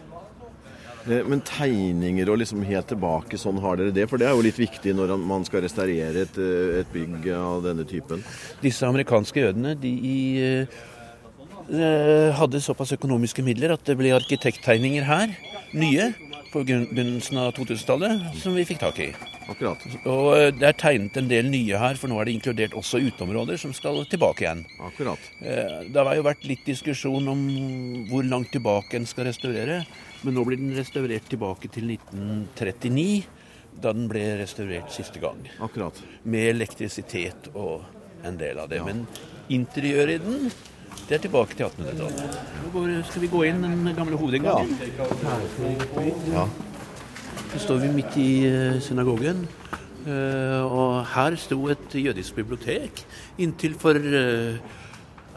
Eh, 1.07 1.23
men 1.27 1.43
tegninger 1.47 2.31
og 2.31 2.39
liksom 2.41 2.63
helt 2.67 2.89
tilbake, 2.91 3.39
sånn 3.39 3.61
har 3.63 3.79
dere 3.79 3.95
det? 3.95 4.07
For 4.11 4.21
det 4.21 4.29
er 4.29 4.35
jo 4.37 4.45
litt 4.45 4.59
viktig 4.59 4.95
når 4.95 5.15
man 5.19 5.45
skal 5.47 5.65
restaurere 5.65 6.25
et, 6.25 6.39
eh, 6.39 6.79
et 6.81 6.93
bygg 6.93 7.29
av 7.35 7.63
denne 7.67 7.87
typen. 7.87 8.23
Disse 8.63 8.87
amerikanske 8.87 9.43
jødene 9.43 9.75
de 9.79 9.93
uh, 11.71 12.31
hadde 12.37 12.59
såpass 12.63 12.91
økonomiske 12.95 13.43
midler 13.45 13.75
at 13.75 13.83
det 13.87 13.95
ble 13.99 14.11
arkitekttegninger 14.15 15.07
her, 15.07 15.35
nye, 15.73 16.11
på 16.53 16.61
begynnelsen 16.67 17.39
av 17.41 17.53
2000-tallet, 17.57 18.27
som 18.37 18.53
vi 18.53 18.67
fikk 18.67 18.83
tak 18.83 18.99
i. 19.01 19.09
Akkurat. 19.51 19.83
Og 20.07 20.55
det 20.55 20.67
er 20.69 20.77
tegnet 20.79 21.17
en 21.19 21.29
del 21.29 21.49
nye 21.51 21.79
her, 21.81 21.97
for 21.99 22.11
nå 22.11 22.19
er 22.19 22.29
det 22.29 22.35
inkludert 22.37 22.75
også 22.79 23.01
uteområder 23.03 23.59
som 23.59 23.73
skal 23.75 24.03
tilbake 24.09 24.45
igjen. 24.45 24.63
Akkurat. 24.87 25.29
Det 25.39 26.05
har 26.07 26.15
jo 26.17 26.25
vært 26.25 26.47
litt 26.47 26.65
diskusjon 26.67 27.27
om 27.33 27.41
hvor 28.09 28.23
langt 28.27 28.53
tilbake 28.55 28.99
en 28.99 29.07
skal 29.09 29.27
restaurere. 29.29 29.81
Men 30.23 30.37
nå 30.37 30.45
blir 30.47 30.61
den 30.61 30.75
restaurert 30.77 31.27
tilbake 31.31 31.71
til 31.73 31.89
1939, 31.97 33.23
da 33.83 33.91
den 33.91 34.07
ble 34.11 34.23
restaurert 34.39 34.93
siste 34.95 35.19
gang. 35.23 35.41
Akkurat. 35.63 35.97
Med 36.23 36.53
elektrisitet 36.53 37.49
og 37.53 37.83
en 38.23 38.37
del 38.39 38.61
av 38.63 38.69
det. 38.71 38.79
Ja. 38.79 38.87
Men 38.87 39.03
interiøret 39.51 40.21
i 40.21 40.23
den 40.23 40.53
det 41.03 41.17
er 41.17 41.23
tilbake 41.25 41.57
til 41.57 41.65
1800-tallet. 41.67 42.35
Nå 42.71 43.01
skal 43.09 43.23
vi 43.25 43.29
gå 43.31 43.41
inn 43.49 43.63
den 43.65 43.95
gamle 43.97 44.15
hovedinngangen. 44.19 44.69
Ja. 44.95 45.07
Så 45.57 46.45
står 47.61 47.81
vi 47.83 47.89
midt 47.93 48.15
i 48.17 48.29
eh, 48.47 48.79
synagogen. 48.81 49.43
Eh, 50.03 50.61
og 50.63 51.03
her 51.13 51.35
sto 51.39 51.59
et 51.71 51.93
jødisk 51.95 52.35
bibliotek 52.39 53.03
inntil 53.41 53.75
for 53.79 53.97
eh, 53.97 54.57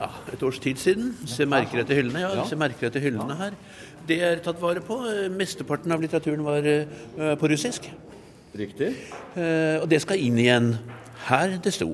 ja, 0.01 0.09
et 0.33 0.43
års 0.47 0.59
tid 0.63 0.81
siden. 0.81 1.13
Se 1.29 1.47
merker 1.49 1.83
etter 1.83 2.01
hyllene. 2.01 2.25
Ja, 2.25 2.47
se 2.49 2.59
merker 2.59 2.89
etter 2.89 3.05
hyllene 3.05 3.37
her. 3.39 3.57
Det 4.07 4.21
er 4.23 4.43
tatt 4.45 4.61
vare 4.63 4.81
på. 4.85 4.99
Mesteparten 5.35 5.93
av 5.93 6.03
litteraturen 6.03 6.45
var 6.47 6.67
på 7.41 7.49
russisk. 7.51 7.89
Riktig. 8.57 8.93
Og 9.35 9.89
det 9.91 9.99
skal 10.05 10.21
inn 10.23 10.39
igjen 10.39 10.69
her 11.27 11.57
det 11.65 11.73
sto. 11.75 11.89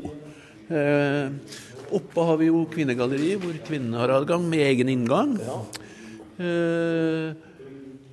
Oppe 1.92 2.26
har 2.28 2.36
vi 2.42 2.50
jo 2.50 2.66
kvinnegalleriet, 2.68 3.40
hvor 3.40 3.56
kvinnene 3.64 4.02
har 4.02 4.12
adgang 4.18 4.44
med 4.50 4.60
egen 4.66 4.92
inngang. 4.92 5.38
Ja. 5.40 5.62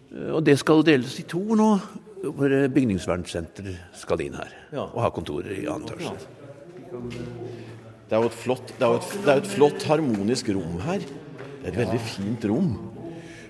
Og 0.09 0.41
det 0.45 0.57
skal 0.59 0.83
deles 0.87 1.19
i 1.21 1.25
to 1.29 1.41
nå, 1.57 1.69
hvor 2.23 2.53
bygningsvernsenter 2.73 3.71
skal 3.95 4.23
inn 4.25 4.37
her. 4.39 4.53
Ja. 4.73 4.87
Og 4.89 5.03
ha 5.05 5.11
kontorer 5.13 5.53
i 5.55 5.67
annen 5.69 5.87
etasje. 5.87 6.15
Det 8.09 8.17
er 8.17 8.23
jo 8.23 8.31
et 8.31 8.39
flott, 8.41 8.71
det 8.79 8.87
er 8.87 8.95
et, 8.97 9.11
det 9.21 9.33
er 9.33 9.41
et 9.43 9.51
flott 9.51 9.85
harmonisk 9.85 10.49
rom 10.57 10.79
her. 10.87 11.03
Det 11.05 11.67
er 11.67 11.73
et 11.73 11.81
veldig 11.83 11.99
fint 12.01 12.47
rom. 12.49 12.71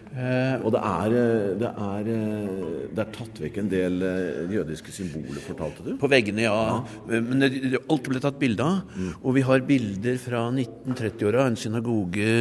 Eh, 0.10 0.56
og 0.65 0.74
det 0.74 0.80
er, 0.82 1.13
eh, 1.13 1.50
det, 1.62 1.69
er, 1.69 2.08
eh, 2.10 2.69
det 2.89 3.04
er, 3.04 3.12
tatt 3.13 3.41
vekk 3.43 3.60
en 3.62 3.69
del 3.69 4.00
jødiske 4.50 4.93
symboler, 4.93 5.38
fortalte 5.45 5.86
du? 5.86 5.91
På 6.02 6.10
veggene, 6.10 6.48
ja. 6.48 6.56
ja. 6.72 7.19
Men 7.22 7.45
det, 7.45 7.84
alt 7.86 8.10
ble 8.10 8.22
tatt 8.24 8.39
bilde 8.41 8.65
av. 8.65 8.82
Mm. 8.98 9.12
Og 9.22 9.38
vi 9.38 9.45
har 9.45 9.67
bilder 9.67 10.17
fra 10.22 10.48
1930-åra, 10.50 11.45
en 11.45 11.60
synagoge 11.60 12.34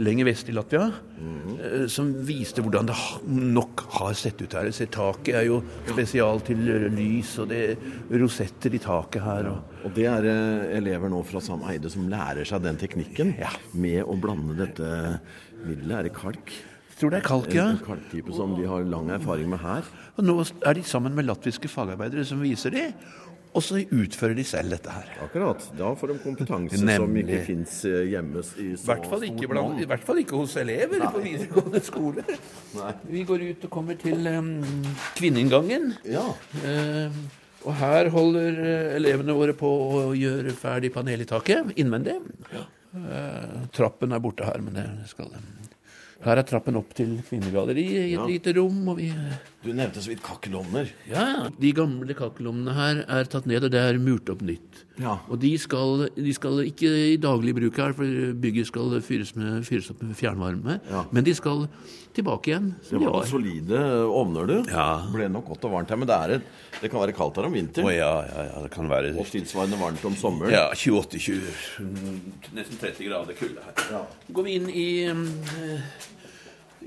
lenger 0.00 0.26
vest 0.30 0.48
i 0.48 0.54
Latvia, 0.56 0.86
mm. 1.20 1.88
som 1.92 2.08
viste 2.24 2.62
hvordan 2.64 2.88
det 2.88 2.96
nok 3.28 3.84
har 3.98 4.14
sett 4.16 4.40
ut 4.40 4.54
her. 4.56 4.70
Se, 4.74 4.86
taket 4.90 5.36
er 5.42 5.44
jo 5.50 5.58
spesial 5.90 6.40
til 6.46 6.64
lys, 6.96 7.34
og 7.42 7.50
det 7.52 7.60
er 7.68 8.16
rosetter 8.22 8.74
i 8.74 8.80
taket 8.80 9.22
her. 9.22 9.50
Og, 9.52 9.76
og 9.84 9.94
det 9.94 10.08
er 10.08 10.26
elever 10.80 11.12
nå 11.12 11.20
fra 11.28 11.44
Sam 11.44 11.62
Eide 11.68 11.92
som 11.92 12.08
lærer 12.10 12.48
seg 12.48 12.64
den 12.64 12.80
teknikken 12.80 13.36
ja. 13.38 13.52
med 13.76 14.00
å 14.02 14.16
blande 14.18 14.56
dette 14.64 14.90
Middelet 15.66 15.96
er 15.98 16.08
det 16.08 16.14
kalk. 16.16 16.52
Tror 17.00 17.14
det 17.14 17.22
er 17.22 17.24
kalk, 17.24 17.48
ja. 17.56 17.70
En 17.72 17.80
kalktype 17.80 18.34
som 18.36 18.52
de 18.58 18.66
har 18.68 18.84
lang 18.84 19.08
erfaring 19.14 19.48
med 19.48 19.62
her. 19.62 19.86
Og 20.18 20.26
Nå 20.26 20.36
er 20.68 20.76
de 20.76 20.84
sammen 20.84 21.14
med 21.16 21.24
latviske 21.30 21.70
fagarbeidere 21.72 22.26
som 22.28 22.42
viser 22.44 22.74
de, 22.74 22.82
og 23.50 23.64
så 23.66 23.80
utfører 23.80 24.36
de 24.38 24.44
selv 24.46 24.74
dette 24.76 24.92
her. 24.92 25.08
Akkurat. 25.24 25.64
Da 25.78 25.90
får 25.98 26.12
de 26.12 26.18
kompetanse 26.22 26.78
Nemlig. 26.84 26.98
som 27.00 27.16
ikke 27.22 27.40
fins 27.48 27.78
eh, 27.88 28.04
hjemme 28.12 28.44
i 28.62 28.68
så 28.78 28.92
hvert 28.92 29.08
fall 29.10 29.24
ikke 29.26 29.48
blant, 29.50 29.80
I 29.80 29.88
hvert 29.90 30.04
fall 30.06 30.20
ikke 30.22 30.38
hos 30.38 30.54
elever 30.60 31.00
Nei. 31.02 31.08
på 31.10 31.22
videregående 31.24 31.82
skole. 31.82 32.24
Nei. 32.78 32.92
Vi 33.10 33.24
går 33.26 33.46
ut 33.48 33.66
og 33.66 33.72
kommer 33.74 33.98
til 33.98 34.28
um, 34.36 34.52
kvinneinngangen. 35.18 35.94
Ja. 36.06 36.28
Uh, 36.62 37.16
og 37.64 37.74
her 37.80 38.08
holder 38.12 38.60
elevene 39.00 39.34
våre 39.36 39.56
på 39.56 39.68
å 39.68 40.04
gjøre 40.16 40.54
ferdig 40.56 40.92
panel 40.94 41.24
i 41.24 41.28
taket 41.28 41.74
innvendig. 41.80 42.20
Ja. 42.54 42.68
Uh, 42.90 43.66
trappen 43.70 44.12
er 44.12 44.22
borte 44.22 44.46
her, 44.48 44.58
men 44.64 44.74
det 44.74 44.86
skal 45.10 45.30
Her 46.20 46.36
er 46.36 46.44
trappen 46.44 46.76
opp 46.76 46.90
til 46.96 47.14
kvinnegalleriet 47.24 47.94
i 47.94 48.00
et 48.10 48.18
ja. 48.18 48.26
lite 48.28 48.52
rom. 48.58 48.82
og 48.92 48.98
vi... 48.98 49.08
Du 49.64 49.70
nevnte 49.76 50.02
så 50.04 50.12
vidt 50.12 50.22
kakkelovner. 50.24 50.88
Ja, 51.08 51.48
de 51.60 51.70
gamle 51.76 52.16
kakkelovnene 52.16 52.74
her 52.76 53.02
er 53.08 53.28
tatt 53.28 53.48
ned, 53.48 53.64
og 53.64 53.72
det 53.72 53.80
er 53.80 54.00
murt 54.00 54.28
opp 54.32 54.44
nytt. 54.44 54.84
Ja. 55.00 55.16
Og 55.32 55.40
de 55.40 55.54
skal, 55.60 56.06
de 56.16 56.34
skal, 56.36 56.60
ikke 56.68 56.90
i 57.14 57.16
daglig 57.20 57.54
bruk 57.56 57.80
her, 57.80 57.96
for 57.96 58.36
bygget 58.40 58.68
skal 58.68 58.98
fyres, 59.04 59.32
med, 59.36 59.62
fyres 59.68 59.88
opp 59.92 60.04
med 60.04 60.16
fjernvarme. 60.18 60.76
Ja. 60.90 61.06
Men 61.12 61.24
de 61.24 61.34
skal 61.36 61.64
tilbake 62.16 62.50
igjen. 62.50 62.70
det 62.90 63.00
var 63.00 63.22
de 63.22 63.30
solide 63.30 63.80
ovner, 64.10 64.48
du. 64.48 64.56
Ja. 64.68 64.86
Det 65.06 65.14
ble 65.14 65.28
nok 65.32 65.46
godt 65.52 65.66
og 65.68 65.74
varmt 65.76 65.92
her. 65.92 66.00
Men 66.00 66.10
det, 66.10 66.18
et, 66.36 66.48
det 66.82 66.90
kan 66.92 67.04
være 67.04 67.16
kaldt 67.16 67.40
her 67.40 67.48
om 67.48 67.56
vinteren. 67.56 67.88
Oh, 67.88 67.94
ja, 67.94 68.12
ja, 68.26 68.46
ja, 68.50 68.64
det 68.64 68.72
kan 68.74 68.90
være... 68.90 69.12
Og 69.20 69.28
tilsvarende 69.30 69.80
varmt 69.80 70.04
om 70.08 70.16
sommeren. 70.18 70.52
Ja, 70.54 70.66
28-20, 70.74 71.52
nesten 72.56 72.80
30 72.80 73.08
grader 73.08 73.38
kulde 73.38 73.64
her. 73.64 73.84
Ja. 73.94 74.02
Går 74.36 74.48
vi 74.48 74.56
inn 74.58 74.68
i, 74.72 74.88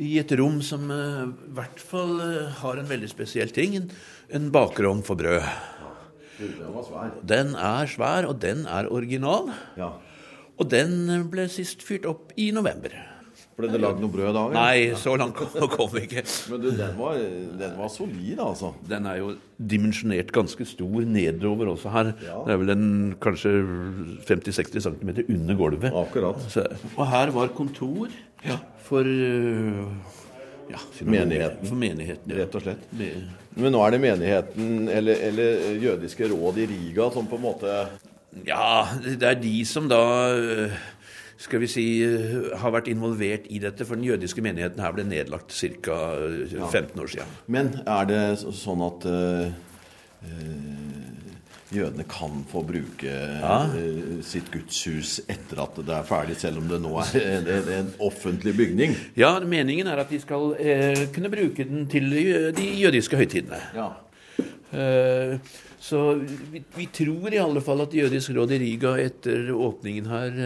i 0.02 0.16
et 0.22 0.32
rom 0.40 0.62
som 0.66 0.90
uh, 0.90 1.30
i 1.30 1.54
hvert 1.58 1.82
fall 1.82 2.18
uh, 2.22 2.52
har 2.62 2.80
en 2.80 2.90
veldig 2.90 3.10
spesiell 3.12 3.54
ting. 3.54 3.78
En, 3.78 3.90
en 4.34 4.50
bakerovn 4.54 5.04
for 5.06 5.20
brød. 5.20 5.46
Den 7.30 7.54
er 7.56 7.90
svær, 7.92 8.28
og 8.30 8.40
den 8.42 8.66
er 8.66 8.90
original. 8.92 9.52
Ja. 9.78 9.94
Og 10.58 10.70
den 10.70 11.28
ble 11.32 11.48
sist 11.52 11.86
fyrt 11.86 12.08
opp 12.10 12.34
i 12.38 12.50
november. 12.56 12.96
Ble 13.54 13.70
det 13.70 13.80
lagd 13.84 14.00
noe 14.02 14.10
brød 14.10 14.32
da? 14.34 14.44
Eller? 14.48 14.56
Nei, 14.58 14.96
så 14.98 15.14
langt 15.20 15.38
kom 15.38 15.92
vi 15.94 16.06
ikke. 16.08 16.24
Men 16.50 16.64
du, 16.64 16.70
den 16.74 16.96
var, 16.98 17.20
den 17.60 17.76
var 17.78 17.92
solid, 17.94 18.40
altså? 18.42 18.72
Den 18.90 19.06
er 19.10 19.20
jo 19.20 19.34
dimensjonert 19.74 20.34
ganske 20.34 20.66
stor 20.66 21.06
nedover 21.06 21.70
også 21.76 21.94
her. 21.94 22.14
Ja. 22.26 22.40
Det 22.48 22.56
er 22.56 22.64
vel 22.64 22.74
en 22.74 22.88
kanskje 23.22 23.54
50-60 24.26 24.88
cm 24.88 25.14
under 25.28 25.60
gulvet. 25.60 25.94
Akkurat. 26.02 26.42
Så, 26.50 26.66
og 26.96 27.06
her 27.14 27.34
var 27.36 27.54
kontor 27.54 28.10
ja. 28.42 28.58
for 28.88 29.06
ja, 29.06 30.82
menigheten. 31.06 31.68
For 31.68 31.78
menigheten 31.78 32.34
ja. 32.34 32.40
Rett 32.42 32.58
og 32.58 32.66
slett. 32.66 32.90
Men 33.54 33.76
nå 33.76 33.84
er 33.86 33.94
det 33.94 34.02
menigheten, 34.02 34.90
eller, 34.90 35.22
eller 35.30 35.78
jødiske 35.84 36.32
råd 36.32 36.58
i 36.64 36.68
Riga, 36.74 37.12
som 37.14 37.30
på 37.30 37.38
en 37.38 37.46
måte 37.46 37.78
Ja, 38.48 38.88
det 39.04 39.28
er 39.30 39.38
de 39.38 39.60
som 39.70 39.86
da 39.92 40.02
skal 41.42 41.64
vi 41.64 41.70
si, 41.70 41.86
har 42.60 42.74
vært 42.74 42.90
involvert 42.92 43.48
i 43.52 43.60
dette. 43.64 43.86
For 43.88 44.00
den 44.00 44.08
jødiske 44.08 44.44
menigheten 44.46 44.82
her 44.84 44.96
ble 44.96 45.06
nedlagt 45.08 45.54
ca. 45.54 46.00
15 46.70 47.02
år 47.02 47.14
siden. 47.16 47.38
Men 47.52 47.74
er 47.84 48.10
det 48.10 48.22
sånn 48.44 48.84
at 48.86 49.08
uh, 49.10 49.48
jødene 51.74 52.06
kan 52.10 52.44
få 52.52 52.64
bruke 52.68 53.10
ja. 53.10 53.58
uh, 53.74 54.22
sitt 54.26 54.52
gudshus 54.54 55.18
etter 55.26 55.64
at 55.66 55.82
det 55.82 55.98
er 55.98 56.08
ferdig, 56.08 56.38
selv 56.42 56.62
om 56.62 56.70
det 56.70 56.80
nå 56.84 56.94
er 57.02 57.20
en, 57.40 57.52
en 57.80 57.92
offentlig 58.06 58.56
bygning? 58.60 58.96
Ja, 59.20 59.36
meningen 59.42 59.90
er 59.92 60.06
at 60.06 60.14
de 60.14 60.22
skal 60.24 60.54
uh, 60.54 61.04
kunne 61.16 61.34
bruke 61.34 61.68
den 61.68 61.90
til 61.92 62.10
de 62.56 62.72
jødiske 62.86 63.20
høytidene. 63.20 63.62
Ja. 63.76 63.92
så 65.78 66.00
vi, 66.50 66.64
vi, 66.74 66.88
tror 66.90 67.30
i 67.30 67.38
alle 67.38 67.62
fall 67.62 67.84
at 67.84 67.92
Jødisk 67.94 68.32
råd 68.34 68.56
i 68.56 68.58
Riga 68.64 68.96
etter 68.98 69.52
åpningen 69.54 70.08
her 70.10 70.40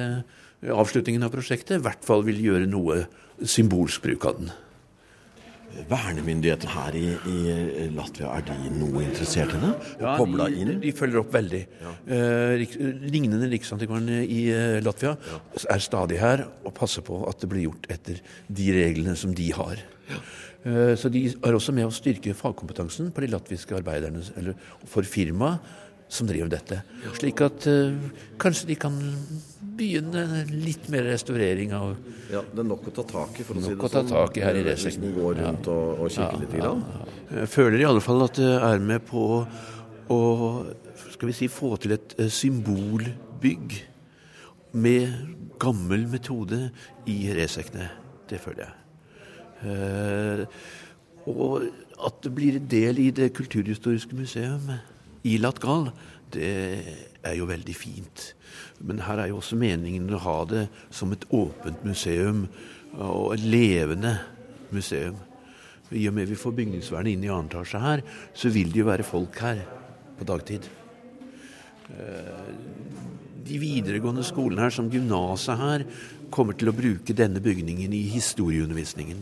avslutningen 0.66 1.26
av 1.28 1.34
prosjektet 1.34 1.78
i 1.78 1.84
hvert 1.86 2.06
fall 2.06 2.24
vil 2.26 2.40
gjøre 2.42 2.70
noe 2.70 3.04
symbolsk 3.46 4.08
bruk 4.08 4.26
av 4.26 4.40
den. 4.40 4.56
vernemyndighetene 5.88 6.74
her 6.74 6.96
i, 6.98 7.04
i, 7.30 7.90
Latvia, 7.94 8.32
er 8.34 8.46
de 8.48 8.72
noe 8.74 9.04
interessert 9.04 9.52
i 9.54 9.60
det? 9.62 9.74
Ja, 10.02 10.16
de, 10.18 10.48
inn? 10.58 10.72
de 10.82 10.94
følger 10.96 11.22
opp 11.22 11.36
veldig. 11.36 11.62
Ja. 11.84 11.92
Eh, 12.16 12.54
rik, 12.64 12.74
lignende 13.14 13.50
Riksantikvaren 13.52 14.10
i 14.24 14.40
eh, 14.50 14.80
Latvia 14.82 15.14
er 15.70 15.84
stadig 15.84 16.18
her 16.24 16.48
og 16.64 16.74
passer 16.80 17.06
på 17.06 17.20
at 17.30 17.44
det 17.44 17.52
blir 17.52 17.68
gjort 17.68 17.86
etter 17.94 18.24
de 18.48 18.68
reglene 18.80 19.14
som 19.20 19.36
de 19.38 19.52
har. 19.54 19.84
Eh, 20.66 20.96
så 20.98 21.12
de 21.14 21.28
er 21.30 21.60
også 21.60 21.76
med 21.78 21.86
å 21.86 21.94
styrke 21.94 22.34
fagkompetansen 22.38 23.12
på 23.14 23.24
de 23.24 23.30
latviske 23.36 23.78
arbeiderne, 23.78 24.24
eller 24.40 24.58
for 24.90 25.06
firmaet 25.06 25.86
som 26.10 26.28
driver 26.30 26.52
dette. 26.52 26.82
Slik 27.18 27.42
at 27.44 27.68
uh, 27.68 27.96
kanskje 28.40 28.72
de 28.72 28.78
kan 28.80 28.96
begynne 29.78 30.46
litt 30.50 30.88
mer 30.90 31.06
restaurering 31.12 31.74
av 31.78 31.92
Ja, 32.32 32.42
Det 32.42 32.64
er 32.64 32.68
nok 32.68 32.88
å 32.90 32.94
ta 32.96 33.04
tak 33.08 33.38
i, 33.40 33.46
for 33.46 33.56
å 33.56 33.62
si 33.62 33.68
det 33.68 33.70
sånn. 33.70 33.78
Nok 33.78 33.86
å 33.86 33.92
ta 33.92 34.02
sånn. 34.02 34.14
tak 34.16 34.40
i 34.40 34.44
her 34.44 34.58
i 34.58 34.64
Hvis 34.72 34.98
du 35.00 35.08
går 35.16 35.38
rundt 35.42 35.70
og, 35.72 36.02
og 36.02 36.12
kikker 36.16 36.42
litt. 36.42 36.56
Grann. 36.58 36.84
Jeg 37.36 37.52
føler 37.54 37.84
i 37.84 37.88
alle 37.88 38.04
fall 38.04 38.26
at 38.26 38.40
det 38.40 38.52
er 38.72 38.84
med 38.84 39.06
på 39.08 39.24
å 40.12 40.20
skal 41.18 41.32
vi 41.32 41.34
si, 41.34 41.48
få 41.50 41.76
til 41.82 41.96
et 41.96 42.14
eh, 42.22 42.30
symbolbygg 42.30 43.78
med 44.78 45.14
gammel 45.58 46.06
metode 46.12 46.68
i 47.10 47.16
Resekne. 47.34 47.90
Det 48.30 48.38
føler 48.44 48.68
jeg. 48.68 48.76
Uh, 49.58 50.44
og 51.28 51.64
at 52.06 52.20
det 52.22 52.32
blir 52.36 52.60
en 52.60 52.68
del 52.70 53.00
i 53.02 53.08
det 53.16 53.32
kulturhistoriske 53.34 54.14
museum 54.16 54.70
i 55.28 55.38
Latgal, 55.42 55.90
det 56.34 56.52
er 57.26 57.36
jo 57.38 57.48
veldig 57.50 57.76
fint. 57.76 58.32
Men 58.84 59.02
her 59.06 59.22
er 59.22 59.32
jo 59.32 59.40
også 59.42 59.58
meningen 59.60 60.10
å 60.14 60.24
ha 60.24 60.38
det 60.50 60.66
som 60.94 61.14
et 61.16 61.26
åpent 61.34 61.86
museum 61.88 62.46
og 62.98 63.34
et 63.36 63.46
levende 63.46 64.18
museum. 64.74 65.18
I 65.92 66.04
og 66.10 66.18
med 66.18 66.28
vi 66.28 66.40
får 66.40 66.56
bygningsvernet 66.58 67.16
inn 67.16 67.24
i 67.24 67.32
annen 67.32 67.48
etasje 67.48 67.80
her, 67.80 68.04
så 68.36 68.52
vil 68.52 68.74
det 68.74 68.82
jo 68.82 68.90
være 68.90 69.08
folk 69.08 69.40
her 69.40 69.64
på 70.18 70.28
dagtid. 70.28 70.68
Eh, 71.96 72.52
De 73.48 73.56
videregående 73.62 74.26
skolene 74.28 74.66
her, 74.66 74.74
som 74.76 74.90
gymnaset 74.92 75.56
her, 75.56 75.86
kommer 76.30 76.58
til 76.60 76.68
å 76.68 76.76
bruke 76.76 77.16
denne 77.16 77.40
bygningen 77.40 77.94
i 77.96 78.02
historieundervisningen. 78.12 79.22